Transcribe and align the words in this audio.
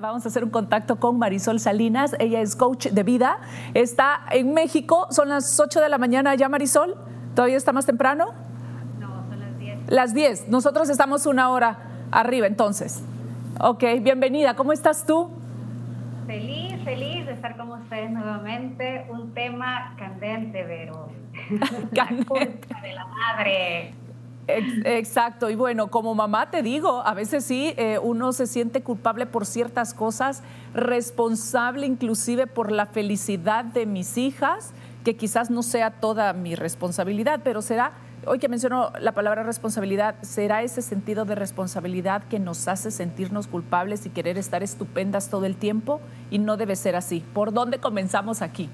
Vamos 0.00 0.24
a 0.24 0.28
hacer 0.28 0.44
un 0.44 0.50
contacto 0.50 0.96
con 0.96 1.18
Marisol 1.18 1.60
Salinas. 1.60 2.16
Ella 2.18 2.40
es 2.40 2.56
coach 2.56 2.86
de 2.86 3.02
vida. 3.02 3.36
Está 3.74 4.20
en 4.30 4.54
México. 4.54 5.06
Son 5.10 5.28
las 5.28 5.60
8 5.60 5.78
de 5.78 5.90
la 5.90 5.98
mañana 5.98 6.34
ya, 6.36 6.48
Marisol. 6.48 6.96
¿Todavía 7.34 7.58
está 7.58 7.72
más 7.72 7.84
temprano? 7.84 8.32
No, 8.98 9.26
son 9.28 9.40
las 9.40 9.58
10. 9.58 9.78
Las 9.88 10.14
10. 10.14 10.48
Nosotros 10.48 10.88
estamos 10.88 11.26
una 11.26 11.50
hora 11.50 11.78
arriba 12.12 12.46
entonces. 12.46 13.02
Ok, 13.60 13.84
bienvenida. 14.00 14.56
¿Cómo 14.56 14.72
estás 14.72 15.04
tú? 15.04 15.28
Feliz, 16.26 16.82
feliz 16.82 17.26
de 17.26 17.32
estar 17.32 17.58
con 17.58 17.70
ustedes 17.70 18.10
nuevamente. 18.10 19.06
Un 19.10 19.34
tema 19.34 19.94
candente, 19.98 20.62
Vero. 20.62 21.10
candente. 21.94 22.68
La 22.70 22.80
de 22.80 22.94
la 22.94 23.06
madre. 23.06 23.94
Exacto, 24.84 25.50
y 25.50 25.54
bueno, 25.54 25.88
como 25.88 26.14
mamá 26.14 26.50
te 26.50 26.62
digo, 26.62 27.02
a 27.06 27.14
veces 27.14 27.44
sí, 27.44 27.74
eh, 27.76 27.98
uno 28.02 28.32
se 28.32 28.46
siente 28.46 28.82
culpable 28.82 29.26
por 29.26 29.46
ciertas 29.46 29.94
cosas, 29.94 30.42
responsable 30.74 31.86
inclusive 31.86 32.46
por 32.46 32.72
la 32.72 32.86
felicidad 32.86 33.64
de 33.64 33.86
mis 33.86 34.16
hijas, 34.18 34.72
que 35.04 35.16
quizás 35.16 35.50
no 35.50 35.62
sea 35.62 35.90
toda 35.90 36.32
mi 36.32 36.54
responsabilidad, 36.54 37.40
pero 37.42 37.62
será, 37.62 37.92
hoy 38.26 38.38
que 38.38 38.48
menciono 38.48 38.92
la 39.00 39.12
palabra 39.12 39.42
responsabilidad, 39.42 40.16
será 40.22 40.62
ese 40.62 40.82
sentido 40.82 41.24
de 41.24 41.34
responsabilidad 41.34 42.22
que 42.24 42.38
nos 42.38 42.68
hace 42.68 42.90
sentirnos 42.90 43.46
culpables 43.46 44.04
y 44.04 44.10
querer 44.10 44.36
estar 44.36 44.62
estupendas 44.62 45.30
todo 45.30 45.46
el 45.46 45.56
tiempo, 45.56 46.00
y 46.30 46.38
no 46.38 46.56
debe 46.56 46.76
ser 46.76 46.96
así. 46.96 47.24
¿Por 47.32 47.52
dónde 47.52 47.78
comenzamos 47.78 48.42
aquí? 48.42 48.68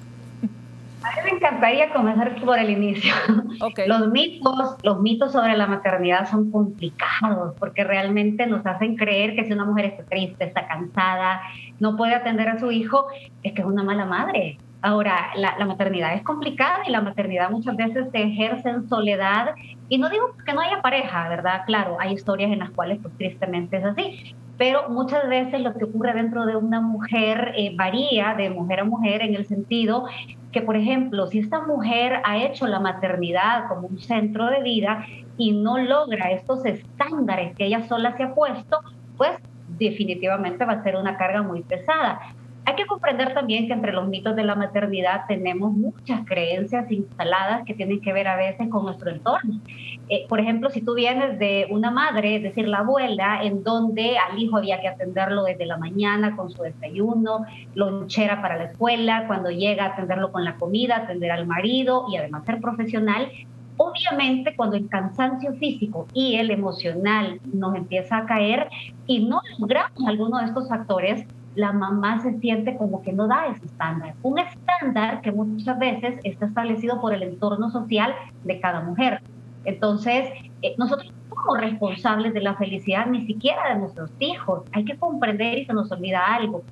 A 1.07 1.17
mí 1.17 1.31
me 1.31 1.37
encantaría 1.37 1.93
comenzar 1.93 2.35
por 2.45 2.59
el 2.59 2.71
inicio. 2.71 3.15
Los 3.87 4.09
mitos, 4.09 4.77
los 4.83 5.01
mitos 5.01 5.33
sobre 5.33 5.57
la 5.57 5.67
maternidad 5.67 6.29
son 6.29 6.51
complicados 6.51 7.55
porque 7.59 7.85
realmente 7.85 8.47
nos 8.47 8.67
hacen 8.67 8.97
creer 8.97 9.35
que 9.35 9.45
si 9.45 9.53
una 9.53 9.65
mujer 9.65 9.87
está 9.87 10.05
triste, 10.05 10.45
está 10.45 10.67
cansada, 10.67 11.41
no 11.79 11.97
puede 11.97 12.15
atender 12.15 12.49
a 12.49 12.59
su 12.59 12.71
hijo, 12.71 13.07
es 13.43 13.53
que 13.53 13.63
es 13.63 13.67
una 13.67 13.83
mala 13.83 14.05
madre. 14.05 14.59
Ahora, 14.83 15.31
la, 15.37 15.65
maternidad 15.65 16.15
es 16.15 16.23
complicada 16.23 16.81
y 16.87 16.91
la 16.91 17.01
maternidad 17.01 17.51
muchas 17.51 17.77
veces 17.77 18.09
se 18.13 18.23
ejerce 18.23 18.69
en 18.69 18.89
soledad. 18.89 19.55
Y 19.89 19.99
no 19.99 20.11
digo 20.11 20.37
que 20.45 20.53
no 20.53 20.61
haya 20.61 20.83
pareja, 20.83 21.29
¿verdad? 21.29 21.63
Claro, 21.67 21.97
hay 21.99 22.13
historias 22.13 22.53
en 22.53 22.59
las 22.59 22.71
cuales 22.71 22.99
pues 23.03 23.17
tristemente 23.17 23.79
es 23.79 23.85
así 23.85 24.35
pero 24.59 24.89
muchas 24.89 25.29
veces 25.29 25.61
lo 25.61 25.75
que 25.75 25.85
ocurre 25.85 26.15
dentro 26.15 26.47
de 26.47 26.57
una 26.57 26.81
mujer 26.81 27.53
eh, 27.57 27.75
varía 27.77 28.35
de 28.35 28.51
mujer 28.51 28.81
a 28.81 28.85
mujer 28.85 29.23
en 29.23 29.35
el 29.35 29.47
sentido 29.47 30.07
que, 30.53 30.63
por 30.63 30.77
ejemplo, 30.77 31.27
si 31.27 31.39
esta 31.39 31.61
mujer 31.61 32.21
ha 32.25 32.39
hecho 32.39 32.67
la 32.67 32.81
maternidad 32.81 33.69
como 33.69 33.89
un 33.89 33.99
centro 33.99 34.47
de 34.47 34.63
vida 34.63 35.05
y 35.37 35.53
no 35.53 35.77
logra 35.77 36.31
estos 36.31 36.65
estándares 36.65 37.55
que 37.57 37.67
ella 37.67 37.87
sola 37.87 38.17
se 38.17 38.23
ha 38.23 38.35
puesto, 38.35 38.81
pues 39.19 39.33
definitivamente 39.79 40.65
va 40.65 40.75
a 40.75 40.83
ser 40.83 40.97
una 40.97 41.19
carga 41.19 41.43
muy 41.43 41.63
pesada. 41.63 42.21
Hay 42.69 42.75
que 42.75 42.87
comprender 42.87 43.33
también 43.33 43.69
que 43.69 43.75
entre 43.75 43.93
los 43.93 44.09
mitos 44.09 44.35
de 44.35 44.43
la 44.43 44.57
maternidad 44.57 45.23
tenemos 45.29 45.73
muchas 45.73 46.27
creencias 46.27 46.91
instaladas 46.91 47.65
que 47.65 47.75
tienen 47.75 48.01
que 48.01 48.13
ver 48.13 48.27
a 48.27 48.35
veces 48.35 48.69
con 48.69 48.85
nuestro 48.85 49.09
entorno. 49.09 49.61
Eh, 50.09 50.27
por 50.29 50.41
ejemplo, 50.41 50.69
si 50.71 50.83
tú 50.83 50.95
vienes 50.95 51.39
de 51.39 51.69
una 51.71 51.93
madre, 51.93 52.35
es 52.35 52.43
decir, 52.43 52.67
la 52.67 52.79
abuela, 52.79 53.41
en 53.45 53.63
donde 53.63 54.19
al 54.19 54.37
hijo 54.37 54.57
había 54.57 54.81
que 54.81 54.89
atenderlo 54.89 55.45
desde 55.45 55.65
la 55.65 55.77
mañana 55.77 56.35
con 56.35 56.51
su 56.51 56.61
desayuno, 56.61 57.47
lonchera 57.77 58.43
para 58.43 58.57
la 58.57 58.65
escuela, 58.65 59.29
cuando 59.29 59.51
llega 59.51 59.85
a 59.85 59.89
atenderlo 59.91 60.33
con 60.33 60.45
la 60.45 60.57
comida, 60.57 60.97
atender 60.97 61.31
al 61.31 61.47
marido 61.47 62.07
y 62.11 62.17
además 62.17 62.45
ser 62.47 62.61
profesional, 62.61 63.31
Obviamente, 63.79 64.57
cuando 64.57 64.77
el 64.77 64.89
cansancio 64.89 65.53
físico 65.57 66.07
y 66.15 66.37
el 66.37 66.51
emocional 66.51 67.41
nos 67.53 67.75
empieza 67.75 68.17
a 68.17 68.25
caer 68.25 68.71
y 69.07 69.27
no 69.27 69.43
logramos 69.59 70.07
alguno 70.07 70.39
de 70.39 70.47
estos 70.47 70.67
factores, 70.67 71.27
la 71.57 71.73
mamá 71.73 72.21
se 72.21 72.39
siente 72.39 72.77
como 72.77 73.03
que 73.03 73.13
no 73.13 73.27
da 73.27 73.47
ese 73.47 73.65
estándar. 73.65 74.15
Un 74.23 74.39
estándar 74.39 75.23
que 75.23 75.33
muchas 75.33 75.79
veces 75.79 76.21
está 76.23 76.47
establecido 76.47 77.01
por 77.01 77.15
el 77.15 77.23
entorno 77.23 77.71
social 77.71 78.15
de 78.45 78.61
cada 78.61 78.83
mujer. 78.83 79.23
Entonces, 79.65 80.29
eh, 80.63 80.75
nosotros 80.77 81.13
somos 81.31 81.59
responsables 81.59 82.35
de 82.35 82.43
la 82.43 82.55
felicidad 82.57 83.07
ni 83.07 83.27
siquiera 83.27 83.71
de 83.71 83.81
nuestros 83.81 84.11
hijos. 84.21 84.65
Hay 84.73 84.85
que 84.85 84.97
comprender 84.99 85.59
y 85.59 85.65
se 85.65 85.73
nos 85.73 85.91
olvida 85.91 86.21
algo. 86.27 86.63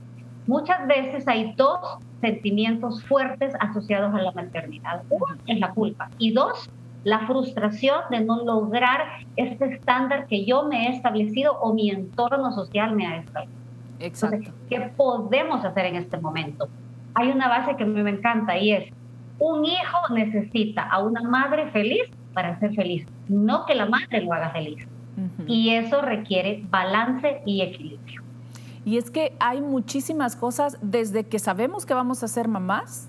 Muchas 0.46 0.86
veces 0.86 1.26
hay 1.26 1.54
dos 1.56 1.78
sentimientos 2.20 3.02
fuertes 3.04 3.54
asociados 3.60 4.14
a 4.14 4.20
la 4.20 4.32
maternidad. 4.32 5.02
Uno 5.08 5.24
es 5.46 5.58
la 5.58 5.72
culpa 5.72 6.10
y 6.18 6.32
dos, 6.32 6.68
la 7.04 7.26
frustración 7.26 8.00
de 8.10 8.20
no 8.20 8.44
lograr 8.44 9.00
este 9.36 9.64
estándar 9.64 10.26
que 10.26 10.44
yo 10.44 10.64
me 10.64 10.86
he 10.86 10.90
establecido 10.90 11.58
o 11.60 11.72
mi 11.72 11.88
entorno 11.88 12.52
social 12.52 12.94
me 12.94 13.06
ha 13.06 13.16
establecido. 13.16 13.63
Exacto. 14.00 14.52
¿qué 14.68 14.92
podemos 14.96 15.64
hacer 15.64 15.86
en 15.86 15.96
este 15.96 16.18
momento? 16.18 16.68
Hay 17.14 17.30
una 17.30 17.48
base 17.48 17.76
que 17.76 17.84
a 17.84 17.86
mí 17.86 18.02
me 18.02 18.10
encanta 18.10 18.58
y 18.58 18.72
es, 18.72 18.92
un 19.38 19.64
hijo 19.64 19.98
necesita 20.12 20.82
a 20.82 21.02
una 21.02 21.22
madre 21.22 21.70
feliz 21.70 22.10
para 22.32 22.58
ser 22.58 22.74
feliz, 22.74 23.06
no 23.28 23.64
que 23.66 23.74
la 23.74 23.86
madre 23.86 24.22
lo 24.22 24.32
haga 24.32 24.50
feliz. 24.50 24.86
Y 25.46 25.70
eso 25.70 26.02
requiere 26.02 26.64
balance 26.70 27.40
y 27.46 27.62
equilibrio. 27.62 28.22
Y 28.84 28.98
es 28.98 29.10
que 29.10 29.36
hay 29.38 29.60
muchísimas 29.60 30.34
cosas 30.34 30.76
desde 30.82 31.24
que 31.24 31.38
sabemos 31.38 31.86
que 31.86 31.94
vamos 31.94 32.24
a 32.24 32.28
ser 32.28 32.48
mamás 32.48 33.08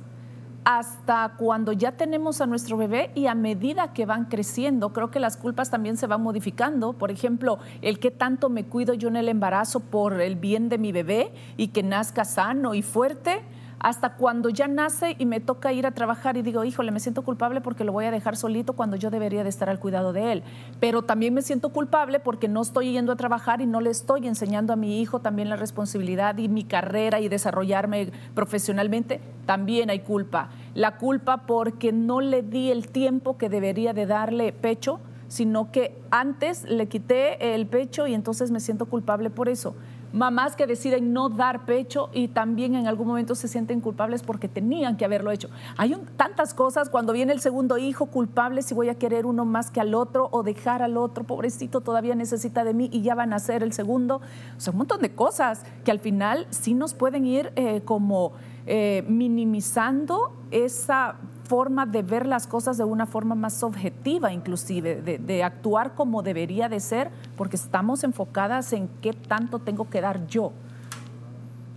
hasta 0.65 1.35
cuando 1.37 1.71
ya 1.71 1.91
tenemos 1.91 2.41
a 2.41 2.47
nuestro 2.47 2.75
bebé 2.75 3.11
y 3.13 3.27
a 3.27 3.35
medida 3.35 3.93
que 3.93 4.07
van 4.07 4.25
creciendo, 4.25 4.91
creo 4.93 5.11
que 5.11 5.19
las 5.19 5.37
culpas 5.37 5.69
también 5.69 5.95
se 5.95 6.07
van 6.07 6.23
modificando. 6.23 6.93
Por 6.93 7.11
ejemplo, 7.11 7.59
el 7.83 7.99
que 7.99 8.09
tanto 8.09 8.49
me 8.49 8.65
cuido 8.65 8.95
yo 8.95 9.07
en 9.07 9.15
el 9.15 9.29
embarazo 9.29 9.79
por 9.79 10.19
el 10.19 10.35
bien 10.35 10.67
de 10.67 10.79
mi 10.79 10.91
bebé 10.91 11.31
y 11.55 11.67
que 11.67 11.83
nazca 11.83 12.25
sano 12.25 12.73
y 12.73 12.81
fuerte 12.81 13.43
hasta 13.85 14.13
cuando 14.13 14.49
ya 14.49 14.67
nace 14.67 15.15
y 15.19 15.27
me 15.27 15.39
toca 15.39 15.71
ir 15.71 15.85
a 15.85 15.91
trabajar 15.91 16.37
y 16.37 16.41
digo, 16.41 16.63
híjole, 16.63 16.89
me 16.89 16.99
siento 16.99 17.21
culpable 17.21 17.61
porque 17.61 17.83
lo 17.83 17.91
voy 17.91 18.05
a 18.05 18.09
dejar 18.09 18.35
solito 18.35 18.73
cuando 18.73 18.95
yo 18.95 19.11
debería 19.11 19.43
de 19.43 19.49
estar 19.49 19.69
al 19.69 19.79
cuidado 19.79 20.11
de 20.11 20.31
él. 20.31 20.43
Pero 20.79 21.03
también 21.03 21.35
me 21.35 21.43
siento 21.43 21.69
culpable 21.69 22.19
porque 22.19 22.47
no 22.47 22.63
estoy 22.63 22.93
yendo 22.93 23.11
a 23.11 23.15
trabajar 23.15 23.61
y 23.61 23.67
no 23.67 23.81
le 23.81 23.91
estoy 23.91 24.25
enseñando 24.25 24.73
a 24.73 24.75
mi 24.75 25.01
hijo 25.01 25.19
también 25.19 25.49
la 25.49 25.55
responsabilidad 25.55 26.35
y 26.39 26.49
mi 26.49 26.63
carrera 26.63 27.19
y 27.19 27.29
desarrollarme 27.29 28.11
profesionalmente. 28.33 29.21
También 29.45 29.91
hay 29.91 29.99
culpa. 29.99 30.49
La 30.73 30.97
culpa 30.97 31.45
porque 31.45 31.91
no 31.93 32.21
le 32.21 32.41
di 32.41 32.71
el 32.71 32.87
tiempo 32.87 33.37
que 33.37 33.49
debería 33.49 33.93
de 33.93 34.07
darle 34.07 34.51
pecho 34.51 34.99
sino 35.27 35.71
que 35.71 35.97
antes 36.11 36.63
le 36.63 36.87
quité 36.87 37.55
el 37.55 37.65
pecho 37.65 38.05
y 38.05 38.13
entonces 38.13 38.51
me 38.51 38.59
siento 38.59 38.85
culpable 38.85 39.31
por 39.31 39.49
eso 39.49 39.75
mamás 40.15 40.55
que 40.55 40.65
deciden 40.65 41.11
no 41.11 41.27
dar 41.27 41.65
pecho 41.65 42.09
y 42.13 42.29
también 42.29 42.73
en 42.75 42.87
algún 42.87 43.07
momento 43.07 43.35
se 43.35 43.49
sienten 43.49 43.81
culpables 43.81 44.23
porque 44.23 44.47
tenían 44.47 44.95
que 44.95 45.03
haberlo 45.03 45.29
hecho. 45.29 45.49
Hay 45.75 45.93
tantas 46.15 46.53
cosas 46.53 46.89
cuando 46.89 47.11
viene 47.11 47.33
el 47.33 47.41
segundo 47.41 47.77
hijo 47.77 48.05
culpable 48.05 48.61
si 48.61 48.73
voy 48.73 48.87
a 48.87 48.95
querer 48.95 49.25
uno 49.25 49.43
más 49.43 49.71
que 49.71 49.81
al 49.81 49.93
otro 49.93 50.29
o 50.31 50.41
dejar 50.41 50.81
al 50.81 50.95
otro, 50.95 51.25
pobrecito 51.25 51.81
todavía 51.81 52.15
necesita 52.15 52.63
de 52.63 52.73
mí 52.73 52.89
y 52.93 53.01
ya 53.01 53.13
van 53.13 53.33
a 53.33 53.39
ser 53.39 53.61
el 53.61 53.73
segundo. 53.73 54.21
O 54.57 54.59
sea, 54.59 54.71
un 54.71 54.77
montón 54.77 55.01
de 55.01 55.13
cosas 55.13 55.63
que 55.83 55.91
al 55.91 55.99
final 55.99 56.47
sí 56.49 56.73
nos 56.73 56.93
pueden 56.93 57.25
ir 57.25 57.51
eh, 57.57 57.81
como 57.83 58.31
eh, 58.67 59.03
minimizando 59.09 60.31
esa 60.49 61.17
forma 61.47 61.85
de 61.85 62.01
ver 62.01 62.25
las 62.25 62.47
cosas 62.47 62.77
de 62.77 62.83
una 62.83 63.05
forma 63.05 63.35
más 63.35 63.63
objetiva, 63.63 64.33
inclusive, 64.33 65.01
de, 65.01 65.43
actuar 65.43 65.93
como 65.93 66.23
debería 66.23 66.69
de 66.69 66.79
ser, 66.79 67.09
porque 67.37 67.55
estamos 67.55 68.03
enfocadas 68.03 68.73
en 68.73 68.89
qué 69.01 69.13
tanto 69.13 69.59
tengo 69.59 69.89
que 69.89 70.01
dar 70.01 70.27
yo. 70.27 70.51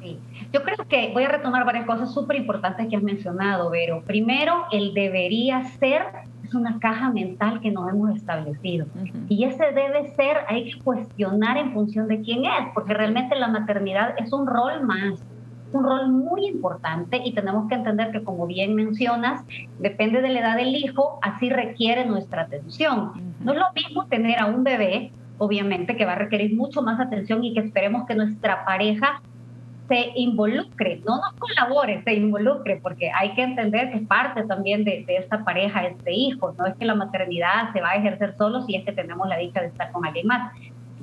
Sí. 0.00 0.18
Yo 0.52 0.62
creo 0.62 0.76
que 0.88 1.10
voy 1.12 1.24
a 1.24 1.28
retomar 1.28 1.64
varias 1.64 1.84
cosas 1.84 2.14
súper 2.14 2.36
importantes 2.36 2.88
que 2.88 2.96
has 2.96 3.02
mencionado, 3.02 3.68
Vero. 3.70 4.02
Primero, 4.06 4.64
el 4.72 4.94
debería 4.94 5.64
ser 5.78 6.02
es 6.44 6.54
una 6.54 6.78
caja 6.78 7.10
mental 7.10 7.60
que 7.60 7.70
nos 7.70 7.90
hemos 7.90 8.16
establecido. 8.16 8.86
Y 9.28 9.44
ese 9.44 9.72
debe 9.72 10.14
ser, 10.14 10.38
hay 10.48 10.70
que 10.70 10.78
cuestionar 10.78 11.58
en 11.58 11.72
función 11.72 12.08
de 12.08 12.22
quién 12.22 12.44
es, 12.46 12.72
porque 12.72 12.94
realmente 12.94 13.36
la 13.36 13.48
maternidad 13.48 14.14
es 14.18 14.32
un 14.32 14.46
rol 14.46 14.82
más 14.84 15.22
un 15.72 15.84
rol 15.84 16.10
muy 16.10 16.46
importante 16.46 17.20
y 17.24 17.32
tenemos 17.32 17.68
que 17.68 17.74
entender 17.74 18.10
que, 18.10 18.22
como 18.22 18.46
bien 18.46 18.74
mencionas, 18.74 19.44
depende 19.78 20.20
de 20.20 20.30
la 20.30 20.40
edad 20.40 20.56
del 20.56 20.74
hijo, 20.74 21.18
así 21.22 21.50
requiere 21.50 22.06
nuestra 22.06 22.42
atención. 22.42 23.12
No 23.40 23.52
es 23.52 23.58
lo 23.58 23.66
mismo 23.74 24.06
tener 24.06 24.38
a 24.40 24.46
un 24.46 24.64
bebé, 24.64 25.12
obviamente, 25.38 25.96
que 25.96 26.04
va 26.04 26.12
a 26.12 26.16
requerir 26.16 26.56
mucho 26.56 26.82
más 26.82 27.00
atención 27.00 27.44
y 27.44 27.54
que 27.54 27.60
esperemos 27.60 28.06
que 28.06 28.14
nuestra 28.14 28.64
pareja 28.64 29.20
se 29.88 30.12
involucre, 30.16 31.00
no 31.06 31.16
nos 31.16 31.32
colabore, 31.38 32.02
se 32.02 32.12
involucre, 32.12 32.78
porque 32.82 33.10
hay 33.10 33.32
que 33.34 33.42
entender 33.42 33.90
que 33.90 33.98
es 33.98 34.06
parte 34.06 34.44
también 34.44 34.84
de, 34.84 35.04
de, 35.06 35.16
esta 35.16 35.44
pareja, 35.44 35.86
este 35.86 36.12
hijo. 36.12 36.54
No 36.58 36.66
es 36.66 36.74
que 36.76 36.84
la 36.84 36.94
maternidad 36.94 37.72
se 37.72 37.80
va 37.80 37.92
a 37.92 37.94
ejercer 37.94 38.36
solo 38.36 38.60
si 38.62 38.76
es 38.76 38.84
que 38.84 38.92
tenemos 38.92 39.26
la 39.28 39.38
dicha 39.38 39.62
de 39.62 39.68
estar 39.68 39.90
con 39.90 40.04
alguien 40.04 40.26
más. 40.26 40.52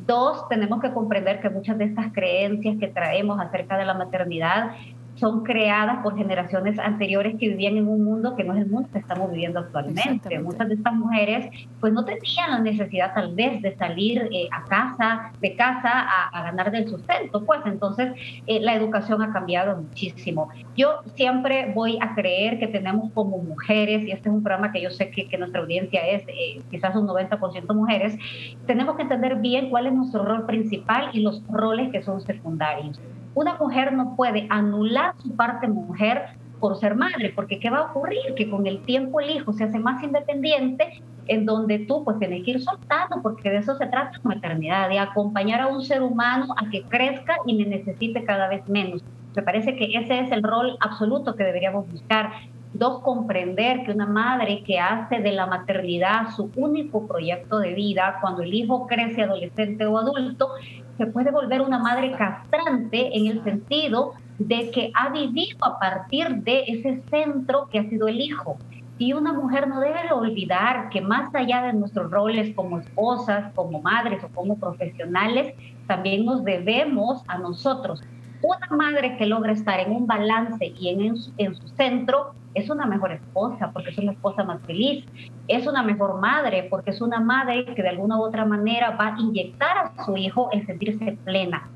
Dos, 0.06 0.48
tenemos 0.50 0.82
que 0.82 0.94
comprender 0.94 1.42
que 1.42 1.50
muchas 1.50 1.78
de 1.78 1.86
estas 1.86 2.14
creencias 2.14 2.78
que 2.80 2.88
traemos 2.88 3.40
acerca 3.40 3.78
de 3.78 3.86
la 3.86 3.96
maternidad 3.96 4.72
son 5.16 5.44
creadas 5.44 6.04
por 6.04 6.18
generaciones 6.18 6.78
anteriores 6.78 7.36
que 7.40 7.50
vivían 7.50 7.78
en 7.78 7.88
un 7.88 8.04
mundo 8.04 8.36
que 8.36 8.44
no 8.44 8.54
es 8.54 8.62
el 8.64 8.70
mundo 8.70 8.90
que 8.92 9.00
estamos 9.00 9.32
viviendo 9.32 9.60
actualmente. 9.60 10.40
Muchas 10.40 10.68
de 10.68 10.76
estas 10.76 10.94
mujeres 10.94 11.50
pues 11.80 11.94
no 11.94 12.04
tenían 12.04 12.52
la 12.52 12.60
necesidad 12.60 13.14
tal 13.14 13.34
vez 13.34 13.62
de 13.62 13.76
salir 13.76 14.30
eh, 14.32 14.48
a 14.52 14.66
casa, 14.66 15.32
de 15.40 15.56
casa 15.56 15.90
a, 16.32 16.44
ganar 16.44 16.72
del 16.72 16.88
sustento, 16.88 17.46
pues 17.46 17.62
entonces 17.66 18.14
eh, 18.46 18.60
la 18.60 18.76
educación 18.76 19.22
ha 19.22 19.32
cambiado 19.32 19.78
muchísimo. 19.78 20.50
Yo 20.76 21.00
siempre 21.16 21.72
voy 21.74 21.98
a 22.02 22.14
creer 22.14 22.60
que 22.60 22.68
tenemos 22.68 23.12
como 23.14 23.38
mujeres, 23.38 24.04
y 24.04 24.12
este 24.12 24.30
es 24.30 24.36
un 24.36 24.44
programa 24.44 24.72
que 24.72 24.82
yo 24.82 24.90
sé 24.90 25.10
que, 25.10 25.28
que 25.28 25.38
nuestra 25.38 25.62
audiencia 25.62 26.06
es 26.08 26.24
eh, 26.28 26.62
quizás 26.70 26.96
un 26.96 27.08
90% 27.08 27.74
mujeres, 27.74 28.18
tenemos 28.66 28.96
que 28.96 29.04
entender 29.04 29.36
bien 29.38 29.70
cuál 29.70 29.88
es 29.88 29.94
nuestro 29.94 30.24
rol 30.26 30.46
principal 30.46 31.10
y 31.14 31.22
los 31.22 31.42
roles 31.48 31.92
que 31.92 32.04
son 32.04 32.22
secundarios 32.22 33.00
una 33.36 33.56
mujer 33.56 33.94
no 33.94 34.16
puede 34.16 34.48
anular 34.50 35.14
su 35.22 35.36
parte 35.36 35.68
mujer 35.68 36.24
por 36.60 36.78
ser 36.78 36.96
madre, 36.96 37.32
porque 37.36 37.60
¿qué 37.60 37.70
va 37.70 37.80
a 37.80 37.92
ocurrir? 37.92 38.34
Que 38.36 38.50
con 38.50 38.66
el 38.66 38.82
tiempo 38.84 39.20
el 39.20 39.30
hijo 39.30 39.54
se 39.54 39.66
hace 39.66 39.78
más 39.78 40.02
independiente, 40.02 41.04
en 41.28 41.46
donde 41.46 41.80
tú 41.80 42.04
pues 42.04 42.18
tienes 42.18 42.44
que 42.44 42.52
ir 42.52 42.62
soltando, 42.62 43.22
porque 43.22 43.50
de 43.50 43.58
eso 43.58 43.76
se 43.76 43.88
trata 43.88 44.18
la 44.24 44.36
maternidad, 44.36 44.90
de 44.90 45.00
acompañar 45.00 45.62
a 45.62 45.68
un 45.68 45.84
ser 45.84 46.02
humano 46.02 46.48
a 46.58 46.70
que 46.70 46.84
crezca 46.84 47.36
y 47.46 47.56
me 47.56 47.66
necesite 47.66 48.24
cada 48.24 48.48
vez 48.48 48.68
menos. 48.70 49.04
Me 49.36 49.42
parece 49.42 49.76
que 49.76 49.98
ese 49.98 50.22
es 50.22 50.32
el 50.32 50.42
rol 50.42 50.78
absoluto 50.80 51.36
que 51.36 51.44
deberíamos 51.44 51.90
buscar. 51.92 52.32
Dos, 52.78 53.00
comprender 53.04 53.86
que 53.86 53.94
una 53.94 54.06
madre 54.06 54.62
que 54.66 54.80
hace 54.80 55.20
de 55.20 55.32
la 55.32 55.46
maternidad 55.46 56.32
su 56.36 56.52
único 56.58 57.08
proyecto 57.08 57.60
de 57.60 57.74
vida, 57.74 58.18
cuando 58.20 58.42
el 58.42 58.54
hijo 58.54 58.86
crece 58.86 59.24
adolescente 59.24 59.86
o 59.86 59.98
adulto, 59.98 60.50
se 60.98 61.06
puede 61.06 61.32
volver 61.32 61.62
una 61.62 61.80
madre 61.80 62.12
castrante 62.12 63.18
en 63.18 63.28
el 63.28 63.42
sentido 63.46 64.16
de 64.40 64.72
que 64.72 64.92
ha 64.94 65.08
vivido 65.08 65.58
a 65.64 65.80
partir 65.80 66.44
de 66.44 66.66
ese 66.68 67.02
centro 67.10 67.70
que 67.72 67.80
ha 67.80 67.90
sido 67.90 68.10
el 68.10 68.20
hijo. 68.20 68.58
Y 68.98 69.14
una 69.14 69.32
mujer 69.32 69.70
no 69.70 69.80
debe 69.80 70.12
olvidar 70.12 70.90
que 70.90 71.00
más 71.00 71.34
allá 71.34 71.62
de 71.62 71.74
nuestros 71.74 72.12
roles 72.12 72.54
como 72.56 72.80
esposas, 72.80 73.54
como 73.54 73.82
madres 73.82 74.22
o 74.22 74.28
como 74.36 74.60
profesionales, 74.60 75.54
también 75.88 76.26
nos 76.26 76.44
debemos 76.44 77.24
a 77.28 77.38
nosotros. 77.38 78.02
Una 78.46 78.68
madre 78.78 79.18
que 79.18 79.26
logra 79.26 79.54
estar 79.54 79.80
en 79.80 79.92
un 79.92 80.06
balance 80.06 80.64
y 80.80 80.90
en, 80.90 81.16
en 81.38 81.56
su 81.56 81.68
centro 81.70 82.36
es 82.54 82.70
una 82.70 82.86
mejor 82.86 83.12
esposa 83.12 83.72
porque 83.72 83.90
es 83.90 83.98
una 83.98 84.12
esposa 84.12 84.44
más 84.44 84.62
feliz, 84.68 85.04
es 85.48 85.66
una 85.66 85.82
mejor 85.82 86.20
madre 86.20 86.68
porque 86.70 86.92
es 86.92 87.02
una 87.02 87.20
madre 87.20 87.66
que 87.66 87.82
de 87.82 87.90
alguna 87.90 88.20
u 88.20 88.22
otra 88.22 88.46
manera 88.46 88.92
va 88.92 89.16
a 89.16 89.20
inyectar 89.20 89.78
a 89.78 90.06
su 90.06 90.16
hijo 90.16 90.50
en 90.52 90.64
sentirse 90.68 91.18
plena. 91.24 91.68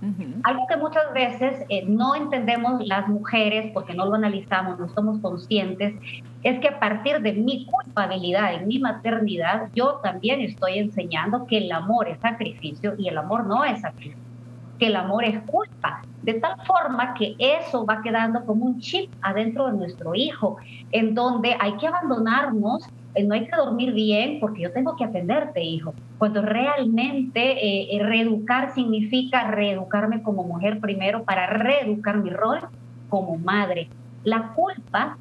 Algo 0.43 0.67
que 0.67 0.77
muchas 0.77 1.11
veces 1.11 1.65
eh, 1.69 1.85
no 1.87 2.13
entendemos 2.13 2.85
las 2.85 3.07
mujeres 3.07 3.71
porque 3.73 3.95
no 3.95 4.05
lo 4.05 4.13
analizamos, 4.13 4.77
no 4.77 4.89
somos 4.89 5.19
conscientes, 5.21 5.95
es 6.43 6.59
que 6.59 6.67
a 6.67 6.79
partir 6.79 7.19
de 7.21 7.33
mi 7.33 7.65
culpabilidad 7.65 8.53
en 8.53 8.67
mi 8.67 8.77
maternidad, 8.77 9.69
yo 9.73 9.99
también 10.03 10.39
estoy 10.41 10.77
enseñando 10.77 11.47
que 11.47 11.57
el 11.57 11.71
amor 11.71 12.07
es 12.07 12.19
sacrificio 12.19 12.93
y 12.99 13.07
el 13.07 13.17
amor 13.17 13.47
no 13.47 13.65
es 13.65 13.81
sacrificio 13.81 14.28
que 14.79 14.87
el 14.87 14.95
amor 14.95 15.25
es 15.25 15.39
culpa, 15.43 16.01
de 16.23 16.35
tal 16.35 16.55
forma 16.65 17.13
que 17.13 17.35
eso 17.37 17.85
va 17.85 18.01
quedando 18.01 18.45
como 18.45 18.65
un 18.65 18.79
chip 18.79 19.11
adentro 19.21 19.67
de 19.67 19.73
nuestro 19.73 20.15
hijo, 20.15 20.57
en 20.91 21.13
donde 21.13 21.55
hay 21.59 21.73
que 21.73 21.87
abandonarnos, 21.87 22.87
eh, 23.15 23.23
no 23.23 23.33
hay 23.33 23.45
que 23.45 23.55
dormir 23.55 23.93
bien 23.93 24.39
porque 24.39 24.61
yo 24.61 24.71
tengo 24.71 24.95
que 24.95 25.03
atenderte, 25.03 25.61
hijo. 25.61 25.93
Cuando 26.17 26.41
realmente 26.41 27.39
eh, 27.39 27.95
eh, 27.95 28.03
reeducar 28.03 28.73
significa 28.73 29.51
reeducarme 29.51 30.23
como 30.23 30.43
mujer 30.43 30.79
primero 30.79 31.23
para 31.23 31.47
reeducar 31.47 32.17
mi 32.17 32.29
rol 32.29 32.59
como 33.09 33.37
madre. 33.37 33.89
La 34.23 34.53
culpa 34.53 35.17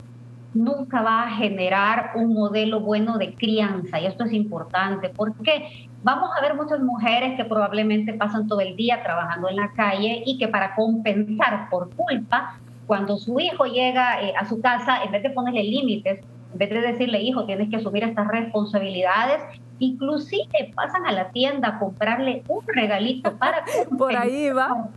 nunca 0.55 1.03
va 1.03 1.25
a 1.25 1.31
generar 1.31 2.13
un 2.15 2.35
modelo 2.35 2.81
bueno 2.81 3.19
de 3.19 3.35
crianza 3.35 4.01
y 4.01 4.07
esto 4.07 4.25
es 4.25 4.33
importante. 4.33 5.09
¿Por 5.09 5.35
qué? 5.43 5.88
Vamos 6.03 6.31
a 6.37 6.41
ver 6.41 6.55
muchas 6.55 6.81
mujeres 6.81 7.37
que 7.37 7.45
probablemente 7.45 8.12
pasan 8.15 8.47
todo 8.47 8.61
el 8.61 8.77
día 8.77 9.03
trabajando 9.03 9.49
en 9.49 9.56
la 9.56 9.73
calle 9.73 10.23
y 10.25 10.39
que 10.39 10.47
para 10.47 10.75
compensar 10.75 11.69
por 11.71 11.91
culpa, 11.91 12.56
cuando 12.87 13.17
su 13.17 13.39
hijo 13.41 13.65
llega 13.67 14.23
eh, 14.23 14.33
a 14.39 14.47
su 14.47 14.61
casa, 14.61 15.03
en 15.03 15.11
vez 15.11 15.23
de 15.23 15.31
ponerle 15.31 15.65
límites, 15.65 16.21
en 16.53 16.59
vez 16.59 16.71
de 16.71 16.81
decirle, 16.81 17.21
hijo, 17.21 17.45
tienes 17.45 17.69
que 17.69 17.77
asumir 17.77 18.05
estas 18.05 18.29
responsabilidades, 18.29 19.43
inclusive 19.81 20.73
pasan 20.75 21.05
a 21.06 21.12
la 21.12 21.31
tienda 21.31 21.69
a 21.69 21.79
comprarle 21.79 22.43
un 22.49 22.65
regalito 22.67 23.37
para... 23.37 23.65
Por 23.99 24.17
ahí 24.17 24.50
va. 24.50 24.89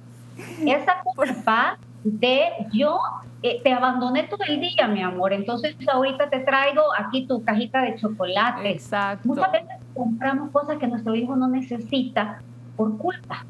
Esa 0.66 1.02
culpa 1.16 1.78
de 2.04 2.50
yo 2.72 3.00
eh, 3.44 3.60
te 3.64 3.74
abandoné 3.74 4.24
todo 4.24 4.44
el 4.48 4.60
día, 4.60 4.88
mi 4.88 5.02
amor, 5.02 5.34
entonces 5.34 5.76
ahorita 5.92 6.30
te 6.30 6.40
traigo 6.40 6.84
aquí 6.98 7.26
tu 7.26 7.44
cajita 7.44 7.82
de 7.82 7.96
chocolate. 7.96 8.70
Exacto. 8.70 9.28
Muchas 9.28 9.52
veces 9.52 9.81
compramos 10.02 10.50
cosas 10.50 10.80
que 10.80 10.88
nuestro 10.88 11.14
hijo 11.14 11.36
no 11.36 11.48
necesita 11.48 12.42
por 12.76 12.98
culpa. 12.98 13.46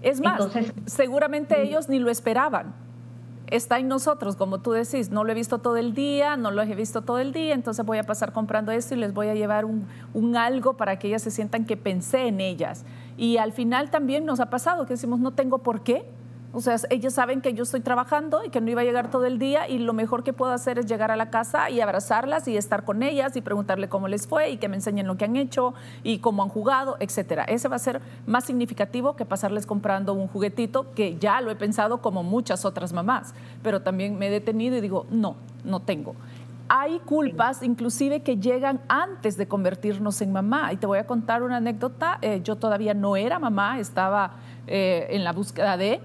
Es 0.00 0.22
más, 0.22 0.48
seguramente 0.86 1.62
ellos 1.62 1.90
ni 1.90 1.98
lo 1.98 2.10
esperaban. 2.10 2.72
Está 3.48 3.78
en 3.78 3.88
nosotros, 3.88 4.36
como 4.36 4.62
tú 4.62 4.72
decís, 4.72 5.10
no 5.10 5.22
lo 5.22 5.32
he 5.32 5.34
visto 5.34 5.58
todo 5.58 5.76
el 5.76 5.92
día, 5.92 6.38
no 6.38 6.50
lo 6.50 6.62
he 6.62 6.74
visto 6.74 7.02
todo 7.02 7.18
el 7.18 7.34
día, 7.34 7.52
entonces 7.52 7.84
voy 7.84 7.98
a 7.98 8.04
pasar 8.04 8.32
comprando 8.32 8.72
esto 8.72 8.94
y 8.94 8.98
les 8.98 9.12
voy 9.12 9.28
a 9.28 9.34
llevar 9.34 9.66
un, 9.66 9.86
un 10.14 10.34
algo 10.34 10.78
para 10.78 10.98
que 10.98 11.08
ellas 11.08 11.20
se 11.20 11.30
sientan 11.30 11.66
que 11.66 11.76
pensé 11.76 12.26
en 12.26 12.40
ellas. 12.40 12.86
Y 13.18 13.36
al 13.36 13.52
final 13.52 13.90
también 13.90 14.24
nos 14.24 14.40
ha 14.40 14.48
pasado 14.48 14.86
que 14.86 14.94
decimos, 14.94 15.20
no 15.20 15.32
tengo 15.32 15.58
por 15.58 15.82
qué, 15.82 16.06
o 16.54 16.60
sea, 16.60 16.76
ellos 16.90 17.14
saben 17.14 17.40
que 17.40 17.54
yo 17.54 17.62
estoy 17.62 17.80
trabajando 17.80 18.44
y 18.44 18.50
que 18.50 18.60
no 18.60 18.70
iba 18.70 18.82
a 18.82 18.84
llegar 18.84 19.10
todo 19.10 19.24
el 19.24 19.38
día 19.38 19.68
y 19.68 19.78
lo 19.78 19.94
mejor 19.94 20.22
que 20.22 20.34
puedo 20.34 20.52
hacer 20.52 20.78
es 20.78 20.86
llegar 20.86 21.10
a 21.10 21.16
la 21.16 21.30
casa 21.30 21.70
y 21.70 21.80
abrazarlas 21.80 22.46
y 22.46 22.58
estar 22.58 22.84
con 22.84 23.02
ellas 23.02 23.34
y 23.36 23.40
preguntarle 23.40 23.88
cómo 23.88 24.06
les 24.06 24.26
fue 24.26 24.50
y 24.50 24.58
que 24.58 24.68
me 24.68 24.76
enseñen 24.76 25.06
lo 25.06 25.16
que 25.16 25.24
han 25.24 25.36
hecho 25.36 25.72
y 26.02 26.18
cómo 26.18 26.42
han 26.42 26.50
jugado, 26.50 26.96
etcétera. 27.00 27.44
Ese 27.44 27.68
va 27.68 27.76
a 27.76 27.78
ser 27.78 28.02
más 28.26 28.44
significativo 28.44 29.16
que 29.16 29.24
pasarles 29.24 29.64
comprando 29.64 30.12
un 30.12 30.28
juguetito 30.28 30.92
que 30.94 31.16
ya 31.18 31.40
lo 31.40 31.50
he 31.50 31.56
pensado 31.56 32.02
como 32.02 32.22
muchas 32.22 32.66
otras 32.66 32.92
mamás, 32.92 33.34
pero 33.62 33.80
también 33.80 34.18
me 34.18 34.28
he 34.28 34.30
detenido 34.30 34.76
y 34.76 34.82
digo, 34.82 35.06
no, 35.10 35.36
no 35.64 35.80
tengo 35.80 36.14
hay 36.74 37.00
culpas 37.00 37.62
inclusive 37.62 38.22
que 38.22 38.38
llegan 38.38 38.80
antes 38.88 39.36
de 39.36 39.46
convertirnos 39.46 40.22
en 40.22 40.32
mamá. 40.32 40.72
Y 40.72 40.78
te 40.78 40.86
voy 40.86 40.98
a 40.98 41.06
contar 41.06 41.42
una 41.42 41.58
anécdota. 41.58 42.16
Eh, 42.22 42.40
yo 42.42 42.56
todavía 42.56 42.94
no 42.94 43.14
era 43.14 43.38
mamá, 43.38 43.78
estaba 43.78 44.36
eh, 44.66 45.06
en 45.10 45.22
la 45.22 45.32
búsqueda 45.32 45.76
de, 45.76 46.00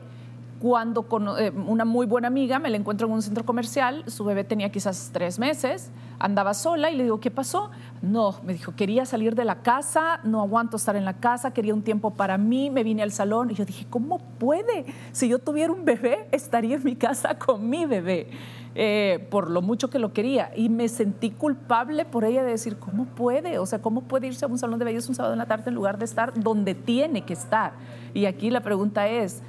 cuando 0.60 1.04
con 1.04 1.28
eh, 1.40 1.52
una 1.52 1.86
muy 1.86 2.06
buena 2.06 2.28
amiga 2.28 2.60
me 2.60 2.70
la 2.70 2.78
encuentro 2.78 3.08
en 3.08 3.14
un 3.14 3.22
centro 3.22 3.46
comercial, 3.46 4.04
su 4.08 4.24
bebé 4.24 4.44
tenía 4.44 4.72
quizás 4.72 5.12
tres 5.14 5.40
meses, 5.40 5.92
andaba 6.20 6.54
sola 6.54 6.90
y 6.90 6.96
le 6.96 7.04
digo, 7.04 7.20
¿qué 7.20 7.32
pasó? 7.32 7.70
No, 8.02 8.36
me 8.44 8.54
dijo, 8.54 8.76
quería 8.76 9.06
salir 9.06 9.36
de 9.36 9.46
la 9.46 9.62
casa, 9.62 10.20
no 10.24 10.42
aguanto 10.42 10.78
estar 10.78 10.96
en 10.96 11.06
la 11.06 11.20
casa, 11.20 11.52
quería 11.52 11.74
un 11.74 11.84
tiempo 11.84 12.12
para 12.12 12.38
mí, 12.38 12.70
me 12.70 12.84
vine 12.84 13.04
al 13.04 13.12
salón 13.12 13.52
y 13.52 13.54
yo 13.54 13.66
dije, 13.66 13.86
¿cómo 13.90 14.20
puede? 14.40 14.86
Si 15.12 15.28
yo 15.28 15.40
tuviera 15.40 15.72
un 15.72 15.86
bebé, 15.86 16.28
estaría 16.32 16.76
en 16.76 16.84
mi 16.84 16.96
casa 16.96 17.38
con 17.38 17.70
mi 17.70 17.86
bebé. 17.86 18.30
Eh, 18.80 19.26
por 19.32 19.50
lo 19.50 19.64
mucho 19.64 19.90
que 19.90 19.98
lo 19.98 20.14
quería. 20.14 20.52
Y 20.56 20.70
me 20.70 20.88
sentí 20.88 21.32
culpable 21.32 22.06
por 22.06 22.26
ella 22.26 22.44
de 22.44 22.52
decir, 22.52 22.78
¿cómo 22.78 23.06
puede? 23.06 23.58
O 23.58 23.66
sea, 23.66 23.82
¿cómo 23.82 24.02
puede 24.02 24.28
irse 24.28 24.46
a 24.46 24.48
un 24.48 24.60
salón 24.60 24.78
de 24.78 24.86
belleza 24.86 25.10
un 25.10 25.16
sábado 25.16 25.34
en 25.34 25.40
la 25.40 25.48
tarde 25.48 25.70
en 25.70 25.74
lugar 25.74 25.98
de 25.98 26.06
estar 26.06 26.32
donde 26.40 26.76
tiene 26.76 27.26
que 27.26 27.34
estar? 27.34 27.72
Y 28.14 28.26
aquí 28.26 28.52
la 28.52 28.62
pregunta 28.62 29.08
es, 29.08 29.42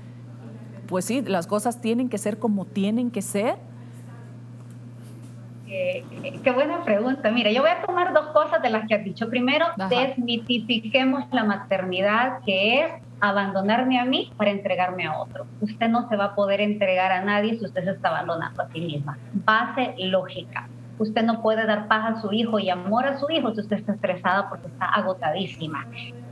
pues 0.88 1.04
sí, 1.04 1.23
las 1.23 1.47
cosas 1.47 1.80
tienen 1.80 2.09
que 2.09 2.18
ser 2.18 2.38
como 2.38 2.64
tienen 2.64 3.11
que 3.11 3.23
ser. 3.23 3.57
Eh, 5.68 6.02
qué 6.42 6.50
buena 6.50 6.83
pregunta. 6.83 7.30
Mira, 7.30 7.52
yo 7.52 7.61
voy 7.61 7.71
a 7.71 7.83
tomar 7.85 8.14
dos 8.14 8.28
cosas 8.28 8.62
de 8.62 8.71
las 8.71 8.88
que 8.88 8.95
has 8.95 9.04
dicho. 9.04 9.28
Primero, 9.28 9.66
desmitifiquemos 9.90 11.25
la 11.30 11.45
maternidad, 11.45 12.40
que 12.45 12.80
es 12.80 12.92
abandonarme 13.21 14.00
a 14.00 14.07
mí 14.07 14.33
para 14.38 14.50
entregarme 14.50 15.07
a 15.07 15.18
otro. 15.18 15.47
Usted 15.61 15.88
no 15.88 16.09
se 16.09 16.16
va 16.16 16.26
a 16.26 16.35
poder 16.35 16.62
entregar 16.62 17.12
a 17.12 17.23
nadie 17.23 17.59
si 17.59 17.66
usted 17.66 17.85
se 17.85 17.90
está 17.90 18.09
abandonando 18.09 18.62
a 18.62 18.68
sí 18.68 18.80
misma. 18.80 19.18
Base 19.45 19.95
lógica. 19.99 20.68
Usted 20.99 21.23
no 21.23 21.42
puede 21.42 21.66
dar 21.66 21.87
paz 21.87 22.16
a 22.16 22.21
su 22.23 22.33
hijo 22.33 22.59
y 22.59 22.71
amor 22.71 23.04
a 23.04 23.18
su 23.18 23.30
hijo 23.30 23.52
si 23.54 23.61
usted 23.61 23.76
está 23.76 23.92
estresada 23.92 24.49
porque 24.49 24.68
está 24.68 24.87
agotadísima. 24.87 25.87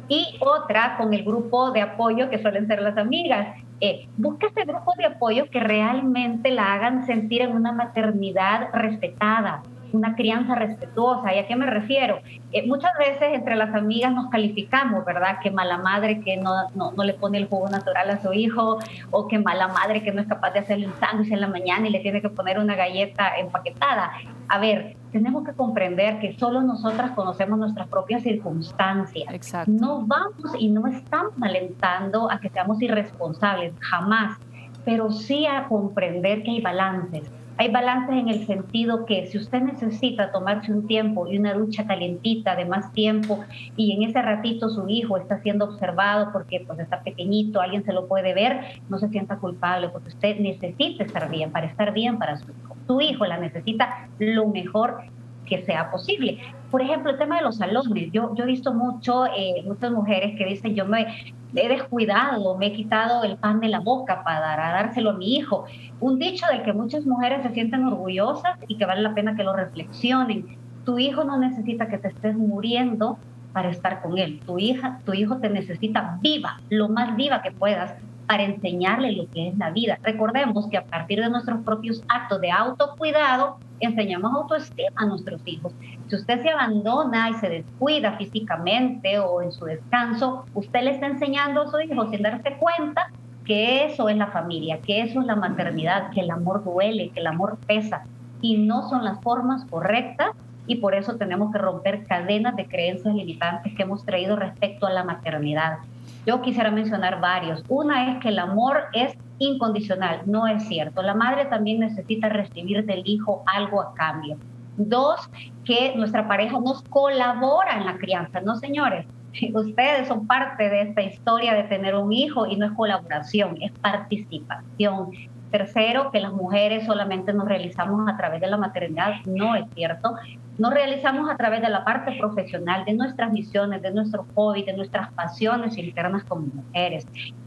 Y 0.09 0.39
otra 0.41 0.97
con 0.97 1.13
el 1.13 1.25
grupo 1.25 1.73
de 1.73 1.83
apoyo 1.83 2.31
que 2.31 2.41
suelen 2.41 2.67
ser 2.67 2.81
las 2.81 2.97
amigas 2.97 3.49
eh, 3.81 4.09
busca 4.17 4.47
ese 4.47 4.65
grupo 4.65 4.93
de 4.97 5.07
apoyo 5.07 5.51
que 5.51 5.61
realmente 5.61 6.51
la 6.51 6.75
hagan 6.75 7.07
sentir 7.07 7.43
en 7.43 7.55
una 7.55 7.73
maternidad 7.73 8.71
respetada, 8.73 9.63
una 9.97 10.15
crianza 10.15 10.55
respetuosa. 10.55 11.35
¿Y 11.35 11.39
a 11.39 11.47
qué 11.47 11.57
me 11.57 11.67
refiero? 11.67 12.21
Eh, 12.53 12.67
muchas 12.67 12.93
veces 12.99 13.35
entre 13.35 13.57
las 13.57 13.75
amigas 13.75 14.13
nos 14.13 14.29
calificamos, 14.31 15.05
¿verdad? 15.05 15.39
Que 15.43 15.51
mala 15.51 15.79
madre 15.79 16.21
que 16.21 16.37
no, 16.37 16.71
no, 16.75 16.93
no, 16.93 17.05
le 17.05 17.15
pone 17.15 17.39
el 17.39 17.49
jugo 17.49 17.69
natural 17.69 18.11
a 18.11 18.23
su 18.23 18.33
hijo, 18.33 18.79
o 19.11 19.29
que 19.29 19.39
mala 19.39 19.69
madre 19.69 20.03
que 20.03 20.13
no 20.13 20.21
es 20.21 20.29
capaz 20.29 20.53
de 20.53 20.61
hacerle 20.61 20.87
un 20.87 20.95
sándwich 20.95 21.33
en 21.33 21.41
la 21.41 21.49
mañana 21.49 21.89
y 21.89 21.91
le 21.91 22.01
tiene 22.01 22.23
que 22.23 22.31
poner 22.31 22.59
una 22.59 22.75
galleta 22.75 23.37
empaquetada. 23.39 24.13
A 24.49 24.59
ver, 24.59 24.97
tenemos 25.13 25.45
que 25.45 25.53
comprender 25.53 26.21
que 26.21 26.39
solo 26.39 26.61
nosotras 26.63 27.13
conocemos 27.13 27.59
nuestras 27.59 27.89
propias 27.89 28.23
circunstancias. 28.23 29.27
No 29.67 30.07
vamos 30.07 30.55
y 30.59 30.69
no 30.69 30.87
estamos 30.87 31.33
alentando 31.41 32.31
a 32.31 32.39
que 32.39 32.51
seamos 32.51 32.81
irresponsables, 32.83 33.73
jamás 33.81 34.39
pero 34.87 35.11
sí 35.11 35.47
a 35.47 35.67
comprender 35.69 36.45
que 36.45 36.53
hay 36.53 36.61
balances. 36.63 37.29
Hay 37.59 37.71
balances 37.71 38.17
en 38.17 38.29
el 38.29 38.47
sentido 38.47 39.07
que 39.07 39.27
si 39.27 39.39
usted 39.39 39.63
necesita 39.63 40.31
tomarse 40.31 40.73
un 40.73 40.87
tiempo 40.87 41.27
y 41.27 41.39
una 41.39 41.55
ducha 41.55 41.87
calientita 41.87 42.55
de 42.55 42.67
más 42.67 42.93
tiempo 42.93 43.45
y 43.77 43.93
en 43.93 44.03
ese 44.03 44.21
ratito 44.21 44.69
su 44.69 44.89
hijo 44.89 45.17
está 45.17 45.41
siendo 45.41 45.65
observado 45.65 46.33
porque 46.33 46.63
pues 46.67 46.79
está 46.79 47.03
pequeñito, 47.03 47.61
alguien 47.61 47.85
se 47.85 47.95
lo 47.95 48.09
puede 48.09 48.35
ver, 48.35 48.61
no 48.91 48.99
se 48.99 49.09
sienta 49.09 49.39
culpable 49.39 49.89
porque 49.89 50.09
usted 50.09 50.39
necesita 50.39 51.05
estar 51.05 51.31
bien 51.31 51.51
para 51.51 51.67
estar 51.67 51.95
bien 51.95 52.19
para 52.19 52.37
su 52.37 52.51
hijo. 52.51 52.77
Su 52.87 53.01
hijo 53.01 53.25
la 53.25 53.39
necesita 53.39 54.09
lo 54.19 54.49
mejor 54.49 54.99
que 55.47 55.63
sea 55.65 55.91
posible. 55.91 56.39
Por 56.71 56.83
ejemplo, 56.83 57.11
el 57.11 57.19
tema 57.19 57.37
de 57.37 57.43
los 57.43 57.57
salones. 57.57 58.11
Yo, 58.13 58.35
yo 58.35 58.45
he 58.45 58.47
visto 58.47 58.75
mucho, 58.75 59.27
eh, 59.27 59.63
muchas 59.65 59.91
mujeres 59.93 60.37
que 60.37 60.45
dicen, 60.45 60.75
yo 60.75 60.85
me 60.85 61.07
he 61.55 61.69
descuidado, 61.69 62.57
me 62.59 62.67
he 62.67 62.73
quitado 62.73 63.25
el 63.25 63.37
pan 63.37 63.61
de 63.61 63.69
la 63.69 63.81
boca 63.81 64.23
para 64.25 64.57
dárselo 64.57 65.11
a 65.11 65.15
mi 65.15 65.37
hijo. 65.37 65.65
Un 66.01 66.19
dicho 66.19 66.47
del 66.51 66.63
que 66.63 66.73
muchas 66.73 67.07
mujeres 67.07 67.43
se 67.43 67.51
sienten 67.51 67.85
orgullosas 67.85 68.59
y 68.69 68.77
que 68.77 68.85
vale 68.85 69.03
la 69.03 69.15
pena 69.15 69.37
que 69.37 69.45
lo 69.45 69.55
reflexionen. 69.55 70.59
Tu 70.85 70.99
hijo 70.99 71.25
no 71.25 71.39
necesita 71.39 71.89
que 71.89 71.99
te 71.99 72.09
estés 72.09 72.37
muriendo 72.37 73.19
para 73.53 73.71
estar 73.71 74.03
con 74.03 74.19
él. 74.19 74.41
Tu 74.45 74.59
hija, 74.59 75.01
tu 75.05 75.15
hijo 75.15 75.39
te 75.39 75.49
necesita 75.49 76.19
viva, 76.21 76.61
lo 76.69 76.89
más 76.89 77.17
viva 77.17 77.41
que 77.41 77.53
puedas 77.53 77.95
para 78.27 78.43
enseñarle 78.43 79.13
lo 79.13 79.31
que 79.31 79.49
es 79.49 79.59
la 79.59 79.71
vida. 79.71 79.99
Recordemos 80.03 80.69
que 80.69 80.77
a 80.77 80.85
partir 80.85 81.21
de 81.21 81.31
nuestros 81.31 81.63
propios 81.65 82.03
actos 82.09 82.41
de 82.41 82.51
autocuidado, 82.51 83.59
enseñamos 83.81 84.33
autoestima 84.35 84.91
a 84.97 85.07
nuestros 85.07 85.41
hijos. 85.47 85.73
Si 86.09 86.17
usted 86.17 86.43
se 86.43 86.51
abandona 86.51 87.31
y 87.31 87.35
se 87.35 87.49
descuida 87.49 88.17
físicamente 88.17 89.19
o 89.19 89.43
en 89.43 89.53
su 89.53 89.65
descanso, 89.65 90.45
usted 90.55 90.83
le 90.83 90.91
está 90.93 91.07
enseñando 91.07 91.63
a 91.63 91.71
su 91.71 91.81
hijo 91.81 92.11
sin 92.11 92.23
darse 92.23 92.57
cuenta 92.57 93.11
que 93.45 93.85
eso 93.85 94.09
es 94.09 94.17
la 94.17 94.27
familia, 94.27 94.81
que 94.81 95.03
eso 95.03 95.21
es 95.21 95.27
la 95.27 95.37
maternidad, 95.37 96.11
que 96.11 96.21
el 96.21 96.31
amor 96.31 96.65
duele, 96.65 97.11
que 97.11 97.21
el 97.21 97.29
amor 97.29 97.59
pesa 97.67 98.05
y 98.41 98.59
no 98.59 98.89
son 98.89 99.05
las 99.05 99.21
formas 99.23 99.65
correctas 99.67 100.31
y 100.67 100.77
por 100.77 100.95
eso 100.95 101.17
tenemos 101.17 101.53
que 101.53 101.59
romper 101.59 102.05
cadenas 102.07 102.57
de 102.57 102.67
creencias 102.67 103.15
limitantes 103.15 103.73
que 103.75 103.83
hemos 103.85 104.05
traído 104.05 104.37
respecto 104.37 104.87
a 104.87 104.93
la 104.93 105.05
maternidad. 105.05 105.79
Yo 106.27 106.43
quisiera 106.43 106.71
mencionar 106.71 107.21
varios. 107.21 107.63
Una 107.69 108.13
es 108.13 108.23
que 108.23 108.29
el 108.29 108.39
amor 108.39 108.85
es 108.93 109.17
incondicional, 109.39 110.23
no 110.27 110.47
es 110.47 110.67
cierto. 110.67 111.03
La 111.03 111.15
madre 111.15 111.47
también 111.47 111.81
necesita 111.81 112.29
recibir 112.29 112.85
del 112.85 113.03
hijo 113.07 113.43
algo 113.47 113.81
a 113.81 113.95
cambio. 113.95 114.37
Dos, 114.77 115.31
que 115.65 115.95
nuestra 115.97 116.29
pareja 116.29 116.59
nos 116.61 116.83
colabora 116.83 117.79
en 117.79 117.87
la 117.87 117.97
crianza, 117.97 118.41
¿no, 118.41 118.57
señores? 118.57 119.07
Ustedes 119.55 120.09
son 120.09 120.27
parte 120.27 120.69
de 120.69 120.83
esta 120.83 121.03
historia 121.03 121.55
de 121.55 121.65
tener 121.65 121.95
un 121.95 122.13
hijo 122.13 122.47
y 122.47 122.57
no 122.57 122.67
es 122.67 122.73
colaboración, 122.73 123.57
es 123.61 123.73
participación. 123.73 125.11
Tercero, 125.51 126.11
que 126.11 126.21
las 126.21 126.33
mujeres 126.33 126.87
solamente 126.87 127.33
nos 127.33 127.47
realizamos 127.47 128.09
a 128.09 128.17
través 128.17 128.41
de 128.41 128.49
la 128.49 128.57
maternidad, 128.57 129.15
no 129.25 129.55
es 129.55 129.65
cierto 129.75 130.15
nos 130.59 130.73
realizamos 130.73 131.31
a 131.31 131.37
través 131.37 131.61
de 131.61 131.69
la 131.69 131.85
parte 131.85 132.17
profesional, 132.19 132.85
de 132.85 132.95
nuestras 132.95 133.31
misiones, 133.31 133.83
de 133.83 133.93
nuestro 133.93 134.27
hobby, 134.35 134.63
de 134.63 134.73
nuestras 134.73 135.13
pasiones 135.13 135.77
internas 135.77 136.25
como 136.25 136.47
mujeres. 136.47 137.07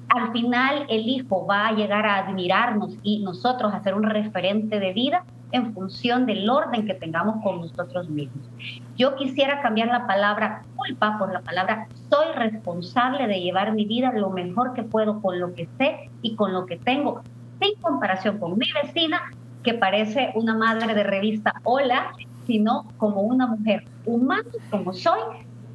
Al 0.09 0.31
final 0.31 0.85
el 0.89 1.07
hijo 1.07 1.45
va 1.45 1.67
a 1.67 1.71
llegar 1.73 2.05
a 2.05 2.17
admirarnos 2.17 2.97
y 3.01 3.23
nosotros 3.23 3.73
a 3.73 3.81
ser 3.81 3.95
un 3.95 4.03
referente 4.03 4.79
de 4.79 4.93
vida 4.93 5.23
en 5.51 5.73
función 5.73 6.27
del 6.27 6.47
orden 6.47 6.85
que 6.85 6.93
tengamos 6.93 7.43
con 7.43 7.61
nosotros 7.61 8.09
mismos. 8.09 8.47
Yo 8.95 9.15
quisiera 9.15 9.61
cambiar 9.61 9.87
la 9.87 10.05
palabra 10.05 10.63
culpa 10.75 11.17
por 11.17 11.33
la 11.33 11.41
palabra 11.41 11.87
soy 12.09 12.33
responsable 12.35 13.27
de 13.27 13.41
llevar 13.41 13.73
mi 13.73 13.85
vida 13.85 14.11
lo 14.11 14.29
mejor 14.29 14.73
que 14.73 14.83
puedo 14.83 15.21
con 15.21 15.39
lo 15.39 15.53
que 15.55 15.67
sé 15.79 16.11
y 16.21 16.35
con 16.35 16.53
lo 16.53 16.67
que 16.67 16.77
tengo, 16.77 17.23
sin 17.59 17.79
comparación 17.81 18.37
con 18.37 18.57
mi 18.57 18.67
vecina 18.83 19.21
que 19.63 19.73
parece 19.73 20.31
una 20.35 20.55
madre 20.55 20.93
de 20.93 21.03
revista 21.03 21.53
Hola 21.63 22.11
sino 22.49 22.87
como 22.97 23.21
una 23.21 23.45
mujer 23.45 23.83
humana 24.07 24.43
como 24.71 24.91
soy, 24.91 25.19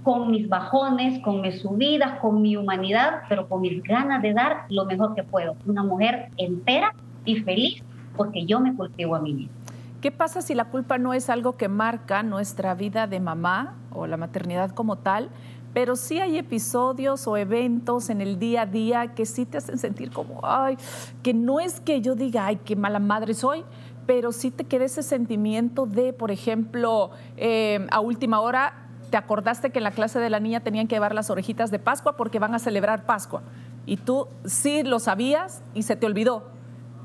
con 0.02 0.32
mis 0.32 0.48
bajones, 0.48 1.22
con 1.22 1.40
mis 1.40 1.60
subidas, 1.60 2.18
con 2.20 2.42
mi 2.42 2.56
humanidad, 2.56 3.22
pero 3.28 3.48
con 3.48 3.60
mis 3.60 3.80
ganas 3.84 4.20
de 4.22 4.32
dar 4.32 4.66
lo 4.70 4.84
mejor 4.84 5.14
que 5.14 5.22
puedo. 5.22 5.56
Una 5.66 5.84
mujer 5.84 6.30
entera 6.36 6.92
y 7.24 7.36
feliz 7.36 7.80
porque 8.16 8.44
yo 8.44 8.58
me 8.58 8.74
cultivo 8.74 9.14
a 9.14 9.20
mí 9.20 9.34
misma. 9.34 9.54
¿Qué 10.00 10.10
pasa 10.10 10.42
si 10.42 10.54
la 10.56 10.64
culpa 10.64 10.98
no 10.98 11.14
es 11.14 11.30
algo 11.30 11.56
que 11.56 11.68
marca 11.68 12.24
nuestra 12.24 12.74
vida 12.74 13.06
de 13.06 13.20
mamá 13.20 13.74
o 13.92 14.08
la 14.08 14.16
maternidad 14.16 14.70
como 14.72 14.96
tal, 14.96 15.30
pero 15.74 15.96
sí 15.96 16.20
hay 16.20 16.38
episodios 16.38 17.26
o 17.26 17.36
eventos 17.36 18.08
en 18.08 18.20
el 18.20 18.38
día 18.38 18.62
a 18.62 18.66
día 18.66 19.14
que 19.14 19.26
sí 19.26 19.44
te 19.44 19.58
hacen 19.58 19.76
sentir 19.76 20.12
como, 20.12 20.40
ay, 20.44 20.78
que 21.22 21.34
no 21.34 21.58
es 21.58 21.80
que 21.80 22.00
yo 22.00 22.14
diga, 22.14 22.46
ay, 22.46 22.60
qué 22.64 22.76
mala 22.76 23.00
madre 23.00 23.34
soy, 23.34 23.64
pero 24.06 24.32
sí 24.32 24.52
te 24.52 24.64
queda 24.64 24.84
ese 24.84 25.02
sentimiento 25.02 25.84
de, 25.84 26.12
por 26.12 26.30
ejemplo, 26.30 27.10
eh, 27.36 27.86
a 27.90 28.00
última 28.00 28.40
hora 28.40 28.84
te 29.10 29.16
acordaste 29.16 29.70
que 29.70 29.80
en 29.80 29.84
la 29.84 29.90
clase 29.90 30.18
de 30.20 30.30
la 30.30 30.40
niña 30.40 30.60
tenían 30.60 30.86
que 30.86 30.94
llevar 30.94 31.14
las 31.14 31.28
orejitas 31.28 31.70
de 31.70 31.78
Pascua 31.78 32.16
porque 32.16 32.38
van 32.38 32.54
a 32.54 32.58
celebrar 32.58 33.04
Pascua. 33.04 33.42
Y 33.86 33.96
tú 33.96 34.28
sí 34.44 34.82
lo 34.82 34.98
sabías 34.98 35.62
y 35.74 35.82
se 35.82 35.96
te 35.96 36.06
olvidó. 36.06 36.53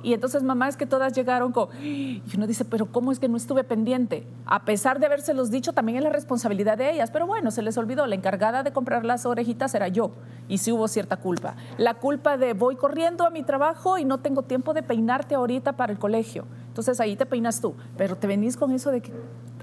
Y 0.01 0.13
entonces 0.13 0.43
mamá 0.43 0.67
es 0.69 0.77
que 0.77 0.85
todas 0.85 1.13
llegaron 1.13 1.51
con, 1.51 1.69
y 1.83 2.21
uno 2.35 2.47
dice, 2.47 2.63
pero 2.65 2.85
¿cómo 2.85 3.11
es 3.11 3.19
que 3.19 3.27
no 3.27 3.37
estuve 3.37 3.63
pendiente? 3.63 4.25
A 4.45 4.63
pesar 4.63 4.99
de 4.99 5.05
habérselos 5.05 5.51
dicho, 5.51 5.73
también 5.73 5.97
es 5.97 6.03
la 6.03 6.09
responsabilidad 6.09 6.77
de 6.77 6.91
ellas, 6.91 7.11
pero 7.11 7.27
bueno, 7.27 7.51
se 7.51 7.61
les 7.61 7.77
olvidó, 7.77 8.07
la 8.07 8.15
encargada 8.15 8.63
de 8.63 8.71
comprar 8.71 9.03
las 9.03 9.25
orejitas 9.25 9.75
era 9.75 9.87
yo, 9.89 10.11
y 10.47 10.59
sí 10.59 10.71
hubo 10.71 10.87
cierta 10.87 11.17
culpa. 11.17 11.55
La 11.77 11.95
culpa 11.95 12.37
de 12.37 12.53
voy 12.53 12.75
corriendo 12.75 13.25
a 13.25 13.29
mi 13.29 13.43
trabajo 13.43 13.97
y 13.97 14.05
no 14.05 14.19
tengo 14.19 14.43
tiempo 14.43 14.73
de 14.73 14.83
peinarte 14.83 15.35
ahorita 15.35 15.73
para 15.73 15.91
el 15.91 15.99
colegio. 15.99 16.45
Entonces 16.67 16.99
ahí 16.99 17.15
te 17.15 17.25
peinas 17.25 17.59
tú, 17.59 17.75
pero 17.97 18.15
te 18.15 18.27
venís 18.27 18.55
con 18.55 18.71
eso 18.71 18.91
de 18.91 19.01
que, 19.01 19.11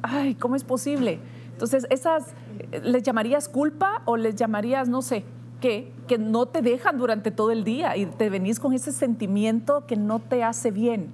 ay, 0.03 0.35
¿cómo 0.35 0.55
es 0.55 0.65
posible? 0.65 1.19
Entonces, 1.53 1.87
esas, 1.89 2.35
¿les 2.83 3.03
llamarías 3.03 3.49
culpa 3.49 4.03
o 4.05 4.19
les 4.19 4.35
llamarías, 4.35 4.91
no 4.91 5.01
sé, 5.01 5.25
qué? 5.61 5.93
Que 6.07 6.19
no 6.19 6.47
te 6.47 6.63
dejan 6.63 6.99
durante 6.99 7.31
todo 7.31 7.51
el 7.51 7.65
día 7.65 7.97
y 7.97 8.07
te 8.07 8.31
venís 8.31 8.61
con 8.61 8.73
ese 8.73 8.93
sentimiento 8.93 9.87
que 9.87 9.97
no 9.97 10.19
te 10.19 10.43
hace 10.43 10.71
bien 10.71 11.13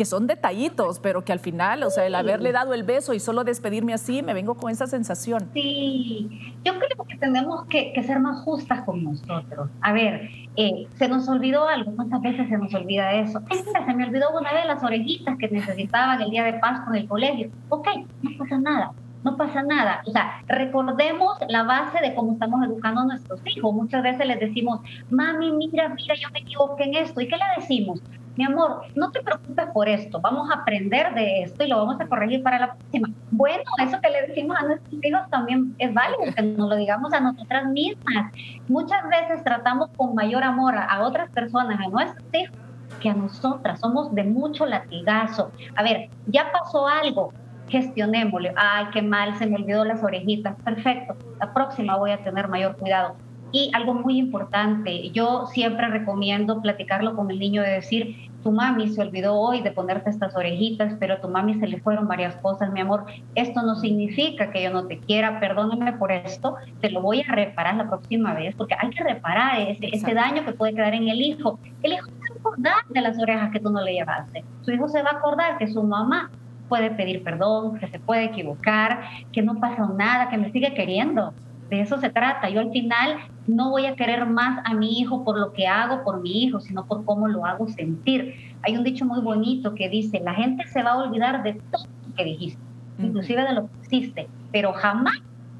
que 0.00 0.06
son 0.06 0.26
detallitos, 0.26 0.98
pero 0.98 1.26
que 1.26 1.32
al 1.32 1.40
final, 1.40 1.82
o 1.82 1.90
sea, 1.90 2.06
el 2.06 2.14
haberle 2.14 2.52
dado 2.52 2.72
el 2.72 2.84
beso 2.84 3.12
y 3.12 3.20
solo 3.20 3.44
despedirme 3.44 3.92
así, 3.92 4.22
me 4.22 4.32
vengo 4.32 4.54
con 4.54 4.70
esa 4.70 4.86
sensación. 4.86 5.50
Sí, 5.52 6.54
yo 6.64 6.72
creo 6.78 7.04
que 7.06 7.18
tenemos 7.18 7.66
que, 7.66 7.92
ser 8.02 8.18
más 8.18 8.40
justas 8.40 8.80
con 8.84 9.04
nosotros. 9.04 9.68
A 9.82 9.92
ver, 9.92 10.30
eh, 10.56 10.86
se 10.94 11.06
nos 11.06 11.28
olvidó 11.28 11.68
algo, 11.68 11.94
¿cuántas 11.96 12.22
veces 12.22 12.48
se 12.48 12.56
nos 12.56 12.72
olvida 12.72 13.12
eso? 13.12 13.42
se 13.50 13.94
me 13.94 14.06
olvidó 14.06 14.30
una 14.30 14.54
vez 14.54 14.64
las 14.64 14.82
orejitas 14.82 15.36
que 15.36 15.48
necesitaban 15.48 16.22
el 16.22 16.30
día 16.30 16.44
de 16.44 16.54
Pascua 16.54 16.96
en 16.96 17.02
el 17.02 17.06
colegio. 17.06 17.50
Ok, 17.68 17.88
no 18.22 18.30
pasa 18.38 18.56
nada. 18.56 18.92
No 19.22 19.36
pasa 19.36 19.62
nada. 19.62 20.02
O 20.06 20.10
sea, 20.10 20.42
recordemos 20.48 21.38
la 21.48 21.62
base 21.64 22.00
de 22.00 22.14
cómo 22.14 22.32
estamos 22.32 22.64
educando 22.64 23.02
a 23.02 23.04
nuestros 23.04 23.40
hijos. 23.46 23.74
Muchas 23.74 24.02
veces 24.02 24.26
les 24.26 24.40
decimos, 24.40 24.80
mami, 25.10 25.52
mira, 25.52 25.88
mira, 25.90 26.14
yo 26.14 26.28
me 26.30 26.40
equivoqué 26.40 26.84
en 26.84 26.94
esto. 26.94 27.20
¿Y 27.20 27.28
qué 27.28 27.36
le 27.36 27.60
decimos? 27.60 28.00
mi 28.40 28.46
amor, 28.46 28.84
no 28.94 29.10
te 29.10 29.20
preocupes 29.20 29.66
por 29.74 29.86
esto, 29.86 30.18
vamos 30.18 30.50
a 30.50 30.60
aprender 30.60 31.12
de 31.14 31.42
esto 31.42 31.62
y 31.62 31.68
lo 31.68 31.76
vamos 31.76 32.00
a 32.00 32.06
corregir 32.06 32.42
para 32.42 32.58
la 32.58 32.74
próxima. 32.74 33.10
Bueno, 33.30 33.62
eso 33.82 34.00
que 34.00 34.08
le 34.08 34.28
decimos 34.28 34.56
a 34.58 34.64
nuestros 34.64 35.04
hijos 35.04 35.20
también 35.30 35.74
es 35.78 35.92
válido, 35.92 36.34
que 36.34 36.42
nos 36.42 36.70
lo 36.70 36.76
digamos 36.76 37.12
a 37.12 37.20
nosotras 37.20 37.66
mismas. 37.66 38.32
Muchas 38.66 39.06
veces 39.10 39.44
tratamos 39.44 39.90
con 39.94 40.14
mayor 40.14 40.42
amor 40.42 40.74
a, 40.74 41.02
otras 41.02 41.28
personas, 41.30 41.78
a 41.80 41.88
nuestros 41.88 42.24
hijos, 42.32 42.56
que 43.00 43.10
a 43.10 43.14
nosotras. 43.14 43.78
Somos 43.80 44.14
de 44.14 44.24
mucho 44.24 44.64
latigazo. 44.64 45.52
A 45.76 45.82
ver, 45.82 46.08
ya 46.26 46.50
pasó 46.50 46.86
algo, 46.86 47.34
gestionémosle. 47.70 48.52
Ay, 48.56 48.86
qué 48.92 49.02
mal, 49.02 49.36
se 49.38 49.46
me 49.46 49.56
olvidó 49.56 49.84
las 49.84 50.02
orejitas. 50.02 50.56
Perfecto, 50.64 51.16
la 51.40 51.52
próxima 51.52 51.96
voy 51.96 52.10
a 52.10 52.22
tener 52.22 52.48
mayor 52.48 52.76
cuidado. 52.76 53.16
Y 53.52 53.70
algo 53.74 53.94
muy 53.94 54.18
importante, 54.18 55.10
yo 55.10 55.46
siempre 55.46 55.88
recomiendo 55.88 56.62
platicarlo 56.62 57.16
con 57.16 57.30
el 57.30 57.40
niño 57.40 57.62
de 57.62 57.70
decir, 57.70 58.30
tu 58.44 58.52
mami 58.52 58.88
se 58.88 59.02
olvidó 59.02 59.34
hoy 59.34 59.60
de 59.60 59.72
ponerte 59.72 60.08
estas 60.08 60.36
orejitas, 60.36 60.94
pero 61.00 61.14
a 61.14 61.20
tu 61.20 61.28
mami 61.28 61.54
se 61.54 61.66
le 61.66 61.80
fueron 61.80 62.06
varias 62.06 62.36
cosas, 62.36 62.72
mi 62.72 62.80
amor. 62.80 63.06
Esto 63.34 63.62
no 63.62 63.74
significa 63.74 64.50
que 64.50 64.62
yo 64.62 64.70
no 64.70 64.86
te 64.86 64.98
quiera, 64.98 65.40
perdóname 65.40 65.92
por 65.94 66.12
esto, 66.12 66.54
te 66.80 66.90
lo 66.90 67.02
voy 67.02 67.22
a 67.22 67.32
reparar 67.34 67.74
la 67.74 67.88
próxima 67.88 68.34
vez, 68.34 68.54
porque 68.54 68.76
hay 68.78 68.90
que 68.90 69.02
reparar 69.02 69.60
ese, 69.60 69.88
ese 69.92 70.14
daño 70.14 70.44
que 70.44 70.52
puede 70.52 70.74
quedar 70.74 70.94
en 70.94 71.08
el 71.08 71.20
hijo. 71.20 71.58
El 71.82 71.94
hijo 71.94 72.06
se 72.06 72.12
va 72.12 72.34
a 72.34 72.38
acordar 72.38 72.84
de 72.88 73.00
las 73.00 73.18
orejas 73.18 73.50
que 73.50 73.58
tú 73.58 73.70
no 73.70 73.82
le 73.82 73.94
llevaste. 73.94 74.44
Su 74.62 74.70
hijo 74.70 74.88
se 74.88 75.02
va 75.02 75.10
a 75.10 75.16
acordar 75.16 75.58
que 75.58 75.66
su 75.66 75.82
mamá 75.82 76.30
puede 76.70 76.90
pedir 76.90 77.22
perdón, 77.22 77.78
que 77.78 77.88
se 77.88 78.00
puede 78.00 78.24
equivocar, 78.24 79.02
que 79.30 79.42
no 79.42 79.60
pasa 79.60 79.86
nada, 79.94 80.30
que 80.30 80.38
me 80.38 80.50
sigue 80.50 80.72
queriendo 80.72 81.34
de 81.70 81.80
eso 81.80 81.98
se 81.98 82.10
trata. 82.10 82.50
Yo 82.50 82.60
al 82.60 82.70
final 82.72 83.16
no 83.46 83.70
voy 83.70 83.86
a 83.86 83.94
querer 83.94 84.26
más 84.26 84.60
a 84.64 84.74
mi 84.74 84.98
hijo 84.98 85.24
por 85.24 85.38
lo 85.38 85.52
que 85.52 85.66
hago 85.66 86.02
por 86.02 86.20
mi 86.20 86.42
hijo, 86.44 86.60
sino 86.60 86.84
por 86.84 87.04
cómo 87.04 87.28
lo 87.28 87.46
hago 87.46 87.68
sentir. 87.68 88.34
Hay 88.62 88.76
un 88.76 88.84
dicho 88.84 89.06
muy 89.06 89.20
bonito 89.20 89.74
que 89.74 89.88
dice, 89.88 90.20
la 90.20 90.34
gente 90.34 90.66
se 90.66 90.82
va 90.82 90.92
a 90.92 90.98
olvidar 90.98 91.42
de 91.42 91.54
todo 91.54 91.84
lo 92.08 92.14
que 92.14 92.24
dijiste, 92.24 92.60
inclusive 92.98 93.42
de 93.44 93.54
lo 93.54 93.68
que 93.68 93.72
hiciste, 93.86 94.28
pero 94.52 94.72
jamás 94.72 95.14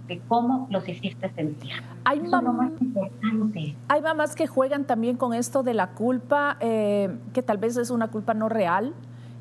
de 0.09 0.21
cómo 0.27 0.67
los 0.71 0.89
hiciste 0.89 1.31
sentir. 1.31 1.71
Hay, 2.05 2.19
importante. 2.19 3.77
hay 3.87 4.03
mamás 4.03 4.35
que 4.35 4.49
juegan 4.49 4.85
también 4.85 5.17
con 5.17 5.33
esto 5.33 5.63
de 5.63 5.75
la 5.75 5.91
culpa, 5.91 6.57
eh, 6.59 7.17
que 7.33 7.43
tal 7.43 7.59
vez 7.59 7.77
es 7.77 7.91
una 7.91 8.09
culpa 8.09 8.35
no 8.35 8.49
real, 8.49 8.93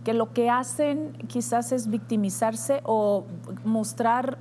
que 0.03 0.13
lo 0.13 0.33
que 0.33 0.49
hacen 0.49 1.13
quizás 1.27 1.71
es 1.71 1.89
victimizarse 1.89 2.81
o 2.83 3.25
mostrar 3.63 4.37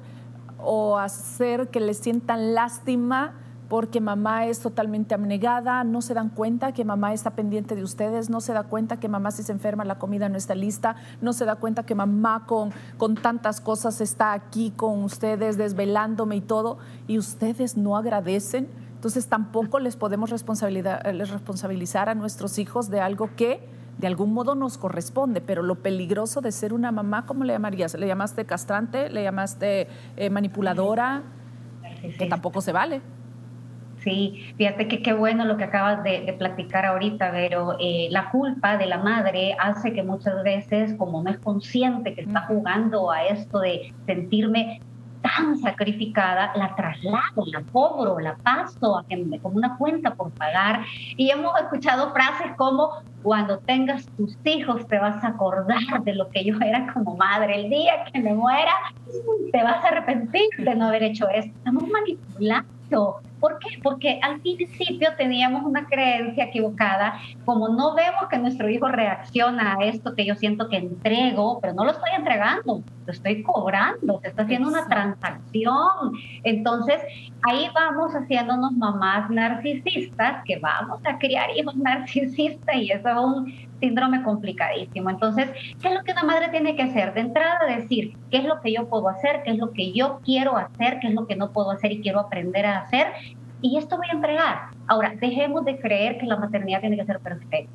o 0.59 0.99
hacer 0.99 1.69
que 1.69 1.81
les 1.81 1.99
sientan 1.99 2.55
lástima 2.55 3.35
porque 3.69 4.01
mamá 4.01 4.47
es 4.47 4.61
totalmente 4.61 5.15
abnegada, 5.15 5.85
no 5.85 6.01
se 6.01 6.15
dan 6.15 6.31
cuenta 6.31 6.73
que 6.73 6.85
mamá 6.85 7.13
está 7.13 7.33
pendiente 7.33 7.77
de 7.77 7.83
ustedes, 7.83 8.31
no 8.31 8.41
se 8.41 8.55
da 8.55 8.65
cuenta 8.65 8.99
que 8.99 9.09
mamá 9.09 9.31
si 9.31 9.43
se 9.43 9.53
enferma 9.53 9.85
la 9.85 9.99
comida 9.99 10.29
no 10.29 10.39
está 10.39 10.55
lista, 10.55 10.97
no 11.21 11.35
se 11.35 11.45
da 11.45 11.57
cuenta 11.57 11.85
que 11.85 11.95
mamá 11.95 12.47
con, 12.47 12.73
con 12.97 13.15
tantas 13.15 13.61
cosas 13.61 14.01
está 14.01 14.33
aquí 14.33 14.73
con 14.75 15.05
ustedes 15.05 15.59
desvelándome 15.59 16.37
y 16.37 16.41
todo, 16.41 16.79
y 17.07 17.19
ustedes 17.19 17.77
no 17.77 17.97
agradecen. 17.97 18.69
Entonces 18.95 19.29
tampoco 19.29 19.79
les 19.79 19.97
podemos 19.97 20.31
responsabilizar 20.31 22.09
a 22.09 22.15
nuestros 22.15 22.59
hijos 22.59 22.91
de 22.91 23.01
algo 23.01 23.31
que 23.37 23.61
de 23.99 24.07
algún 24.07 24.33
modo 24.33 24.55
nos 24.55 24.79
corresponde, 24.79 25.41
pero 25.41 25.63
lo 25.63 25.77
peligroso 25.77 26.41
de 26.41 26.53
ser 26.53 26.73
una 26.73 26.93
mamá, 26.93 27.27
¿cómo 27.27 27.45
le 27.45 27.53
llamarías? 27.53 27.95
¿Le 27.95 28.07
llamaste 28.07 28.45
castrante? 28.47 29.11
¿Le 29.11 29.25
llamaste 29.25 29.89
eh, 30.17 30.31
manipuladora? 30.31 31.23
Que 32.19 32.27
tampoco 32.27 32.61
se 32.61 32.73
vale. 32.73 33.01
Sí, 33.99 34.55
fíjate 34.57 34.87
que 34.87 35.03
qué 35.03 35.13
bueno 35.13 35.45
lo 35.45 35.57
que 35.57 35.65
acabas 35.65 36.05
de, 36.05 36.33
platicar 36.39 36.87
ahorita, 36.87 37.33
pero 37.33 37.77
eh, 37.81 38.07
la 38.11 38.31
culpa 38.31 38.79
de 38.79 38.87
la 38.87 38.99
madre 38.99 39.57
hace 39.59 39.93
que 39.93 40.05
muchas 40.05 40.45
veces, 40.45 40.95
como 40.95 41.21
no 41.23 41.31
es 41.31 41.39
consciente 41.39 42.15
que 42.15 42.21
está 42.21 42.43
jugando 42.43 43.11
a 43.11 43.25
esto 43.27 43.59
de 43.59 43.93
sentirme 44.07 44.81
tan 45.23 45.57
sacrificada, 45.59 46.53
la 46.55 46.75
traslado, 46.75 47.45
la 47.47 47.63
cobro, 47.73 48.19
la 48.19 48.37
paso 48.37 48.99
a 48.99 49.05
que 49.07 49.17
me 49.17 49.39
como 49.39 49.57
una 49.57 49.77
cuenta 49.77 50.15
por 50.15 50.31
pagar. 50.33 50.85
Y 51.17 51.31
hemos 51.31 51.59
escuchado 51.61 52.13
frases 52.13 52.53
como, 52.57 52.91
cuando 53.23 53.59
tengas 53.59 54.07
tus 54.17 54.37
hijos 54.45 54.87
te 54.87 54.99
vas 54.99 55.23
a 55.25 55.29
acordar 55.29 56.03
de 56.03 56.15
lo 56.15 56.29
que 56.29 56.45
yo 56.45 56.57
era 56.61 56.93
como 56.93 57.17
madre. 57.17 57.63
El 57.63 57.71
día 57.71 58.05
que 58.13 58.21
me 58.21 58.35
muera, 58.35 58.73
te 59.53 59.63
vas 59.63 59.85
a 59.85 59.89
arrepentir 59.89 60.49
de 60.59 60.75
no 60.75 60.87
haber 60.87 61.03
hecho 61.03 61.29
esto. 61.29 61.53
Estamos 61.57 61.85
manipulando 61.89 63.21
¿Por 63.41 63.59
qué? 63.59 63.79
Porque 63.83 64.19
al 64.23 64.41
principio 64.41 65.11
teníamos 65.17 65.65
una 65.65 65.87
creencia 65.87 66.45
equivocada, 66.45 67.21
como 67.45 67.69
no 67.69 67.95
vemos 67.95 68.29
que 68.29 68.39
nuestro 68.39 68.69
hijo 68.69 68.89
reacciona 68.89 69.75
a 69.75 69.85
esto 69.85 70.15
que 70.15 70.27
yo 70.27 70.35
siento 70.35 70.69
que 70.69 70.77
entrego, 70.77 71.61
pero 71.61 71.75
no 71.75 71.85
lo 71.85 71.93
estoy 71.93 72.11
entregando, 72.17 72.83
lo 73.07 73.13
estoy 73.13 73.43
cobrando, 73.43 74.21
se 74.21 74.29
está 74.29 74.43
haciendo 74.43 74.69
una 74.69 74.87
transacción. 74.89 76.13
Entonces, 76.43 77.01
ahí 77.43 77.69
vamos 77.75 78.13
haciéndonos 78.15 78.73
mamás 78.73 79.31
narcisistas, 79.31 80.43
que 80.45 80.59
vamos 80.59 81.01
a 81.05 81.19
criar 81.19 81.51
hijos 81.57 81.77
narcisistas 81.77 82.77
y 82.77 82.91
eso 82.91 83.09
es 83.09 83.17
un 83.17 83.68
síndrome 83.81 84.23
complicadísimo. 84.23 85.11
Entonces, 85.11 85.51
¿qué 85.81 85.89
es 85.89 85.95
lo 85.95 86.03
que 86.03 86.13
una 86.13 86.25
madre 86.25 86.49
tiene 86.49 86.77
que 86.77 86.83
hacer? 86.83 87.15
De 87.15 87.21
entrada, 87.21 87.67
decir 87.67 88.17
qué 88.31 88.39
es 88.39 88.45
lo 88.45 88.61
que 88.61 88.73
yo 88.73 88.89
puedo 88.89 89.09
hacer, 89.09 89.43
qué 89.45 89.51
es 89.53 89.59
lo 89.59 89.73
que 89.73 89.93
yo 89.93 90.21
quiero 90.25 90.57
hacer, 90.57 90.99
qué 91.01 91.09
es 91.09 91.15
lo 91.15 91.27
que 91.27 91.37
no 91.37 91.53
puedo 91.53 91.71
hacer 91.71 91.93
y 91.93 92.01
quiero 92.01 92.21
aprender 92.21 92.67
a 92.67 92.79
hacer. 92.81 93.07
Y 93.61 93.77
esto 93.77 93.97
voy 93.97 94.07
a 94.11 94.15
entregar. 94.15 94.59
Ahora, 94.87 95.15
dejemos 95.17 95.65
de 95.65 95.79
creer 95.79 96.19
que 96.19 96.27
la 96.27 96.37
maternidad 96.37 96.81
tiene 96.81 96.97
que 96.97 97.05
ser 97.05 97.21
perfecta. 97.21 97.73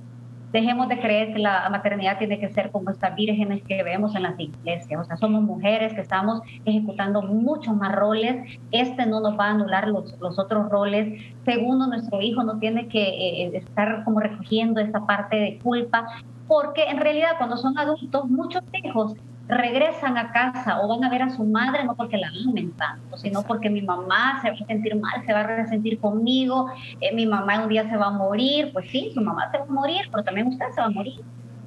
Dejemos 0.53 0.87
de 0.87 0.99
creer 0.99 1.33
que 1.33 1.39
la 1.39 1.67
maternidad 1.69 2.19
tiene 2.19 2.39
que 2.39 2.49
ser 2.49 2.71
como 2.71 2.91
estas 2.91 3.15
vírgenes 3.15 3.63
que 3.63 3.81
vemos 3.81 4.15
en 4.15 4.23
las 4.23 4.39
iglesias. 4.39 5.01
O 5.01 5.03
sea, 5.03 5.17
somos 5.17 5.41
mujeres 5.41 5.93
que 5.93 6.01
estamos 6.01 6.41
ejecutando 6.63 7.23
muchos 7.23 7.75
más 7.75 7.93
roles. 7.93 8.59
Este 8.71 9.07
no 9.07 9.19
nos 9.19 9.37
va 9.37 9.47
a 9.47 9.51
anular 9.51 9.87
los, 9.87 10.15
los 10.19 10.37
otros 10.37 10.69
roles. 10.69 11.19
Segundo, 11.43 11.87
nuestro 11.87 12.21
hijo 12.21 12.43
no 12.43 12.59
tiene 12.59 12.87
que 12.87 13.01
eh, 13.01 13.57
estar 13.57 14.03
como 14.05 14.19
recogiendo 14.19 14.79
esa 14.79 15.05
parte 15.07 15.35
de 15.37 15.59
culpa. 15.59 16.05
Porque 16.47 16.83
en 16.83 16.97
realidad 16.97 17.31
cuando 17.37 17.57
son 17.57 17.77
adultos, 17.77 18.29
muchos 18.29 18.61
hijos 18.73 19.15
regresan 19.47 20.17
a 20.17 20.31
casa 20.31 20.81
o 20.81 20.87
van 20.87 21.03
a 21.03 21.09
ver 21.09 21.21
a 21.21 21.29
su 21.29 21.43
madre 21.43 21.83
no 21.83 21.95
porque 21.95 22.17
la 22.17 22.29
amen 22.47 22.71
tanto, 22.73 23.17
sino 23.17 23.43
porque 23.43 23.69
mi 23.69 23.81
mamá 23.81 24.39
se 24.41 24.49
va 24.49 24.55
a 24.55 24.65
sentir 24.65 24.95
mal, 24.95 25.23
se 25.25 25.33
va 25.33 25.41
a 25.41 25.47
resentir 25.47 25.99
conmigo, 25.99 26.69
eh, 27.01 27.13
mi 27.13 27.25
mamá 27.25 27.61
un 27.63 27.69
día 27.69 27.87
se 27.89 27.97
va 27.97 28.07
a 28.07 28.11
morir, 28.11 28.71
pues 28.71 28.89
sí, 28.89 29.11
su 29.13 29.21
mamá 29.21 29.51
se 29.51 29.57
va 29.57 29.65
a 29.65 29.67
morir, 29.67 30.07
pero 30.11 30.23
también 30.23 30.47
usted 30.47 30.65
se 30.73 30.79
va 30.79 30.87
a 30.87 30.91
morir. 30.91 31.19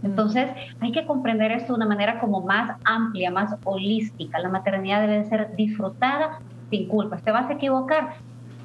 Mm. 0.02 0.06
Entonces 0.06 0.50
hay 0.80 0.92
que 0.92 1.04
comprender 1.04 1.52
esto 1.52 1.74
de 1.74 1.76
una 1.76 1.86
manera 1.86 2.18
como 2.18 2.40
más 2.40 2.76
amplia, 2.84 3.30
más 3.30 3.54
holística. 3.64 4.38
La 4.38 4.48
maternidad 4.48 5.02
debe 5.02 5.24
ser 5.24 5.54
disfrutada 5.56 6.40
sin 6.70 6.88
culpas. 6.88 7.22
¿Te 7.22 7.30
vas 7.30 7.48
a 7.50 7.54
equivocar? 7.54 8.14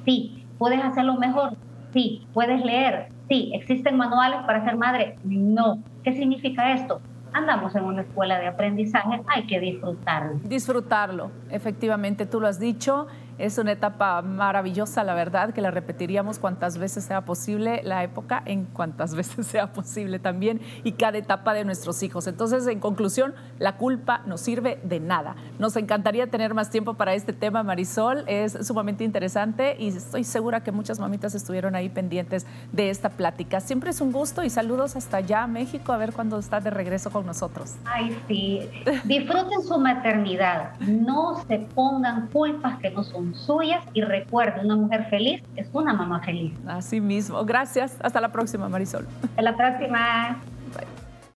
Sí. 0.04 0.46
¿Puedes 0.58 0.82
hacerlo 0.82 1.14
mejor? 1.16 1.56
Sí. 1.92 2.26
¿Puedes 2.32 2.64
leer? 2.64 3.08
Sí. 3.28 3.52
¿Existen 3.54 3.96
manuales 3.96 4.40
para 4.46 4.64
ser 4.64 4.76
madre? 4.76 5.18
No. 5.24 5.78
¿Qué 6.02 6.12
significa 6.12 6.72
esto? 6.72 7.00
Andamos 7.32 7.74
en 7.74 7.84
una 7.84 8.02
escuela 8.02 8.38
de 8.38 8.46
aprendizaje, 8.46 9.22
hay 9.26 9.46
que 9.46 9.60
disfrutarlo. 9.60 10.38
Disfrutarlo, 10.44 11.30
efectivamente, 11.50 12.26
tú 12.26 12.40
lo 12.40 12.48
has 12.48 12.58
dicho. 12.58 13.06
Es 13.42 13.58
una 13.58 13.72
etapa 13.72 14.22
maravillosa, 14.22 15.02
la 15.02 15.14
verdad, 15.14 15.52
que 15.52 15.60
la 15.60 15.72
repetiríamos 15.72 16.38
cuantas 16.38 16.78
veces 16.78 17.02
sea 17.02 17.24
posible, 17.24 17.80
la 17.82 18.04
época 18.04 18.40
en 18.46 18.66
cuantas 18.66 19.14
veces 19.16 19.48
sea 19.48 19.72
posible 19.72 20.20
también 20.20 20.60
y 20.84 20.92
cada 20.92 21.18
etapa 21.18 21.52
de 21.52 21.64
nuestros 21.64 22.04
hijos. 22.04 22.28
Entonces, 22.28 22.68
en 22.68 22.78
conclusión, 22.78 23.34
la 23.58 23.78
culpa 23.78 24.22
no 24.26 24.38
sirve 24.38 24.78
de 24.84 25.00
nada. 25.00 25.34
Nos 25.58 25.74
encantaría 25.74 26.28
tener 26.28 26.54
más 26.54 26.70
tiempo 26.70 26.94
para 26.94 27.14
este 27.14 27.32
tema, 27.32 27.64
Marisol. 27.64 28.22
Es 28.28 28.56
sumamente 28.64 29.02
interesante 29.02 29.74
y 29.76 29.88
estoy 29.88 30.22
segura 30.22 30.62
que 30.62 30.70
muchas 30.70 31.00
mamitas 31.00 31.34
estuvieron 31.34 31.74
ahí 31.74 31.88
pendientes 31.88 32.46
de 32.70 32.90
esta 32.90 33.08
plática. 33.08 33.58
Siempre 33.58 33.90
es 33.90 34.00
un 34.00 34.12
gusto 34.12 34.44
y 34.44 34.50
saludos 34.50 34.94
hasta 34.94 35.16
allá, 35.16 35.48
México, 35.48 35.92
a 35.92 35.96
ver 35.96 36.12
cuándo 36.12 36.38
está 36.38 36.60
de 36.60 36.70
regreso 36.70 37.10
con 37.10 37.26
nosotros. 37.26 37.74
Ay, 37.86 38.16
sí. 38.28 38.60
Disfruten 39.02 39.62
su 39.66 39.80
maternidad. 39.80 40.78
No 40.78 41.42
se 41.48 41.58
pongan 41.74 42.28
culpas 42.28 42.78
que 42.78 42.90
no 42.92 43.02
son 43.02 43.31
suyas 43.34 43.84
y 43.92 44.02
recuerden, 44.02 44.66
una 44.66 44.76
mujer 44.76 45.06
feliz 45.10 45.42
es 45.56 45.68
una 45.72 45.92
mamá 45.92 46.20
feliz. 46.20 46.52
Así 46.66 47.00
mismo. 47.00 47.44
Gracias. 47.44 47.96
Hasta 48.00 48.20
la 48.20 48.30
próxima, 48.30 48.68
Marisol. 48.68 49.06
Hasta 49.22 49.42
la 49.42 49.56
próxima. 49.56 50.40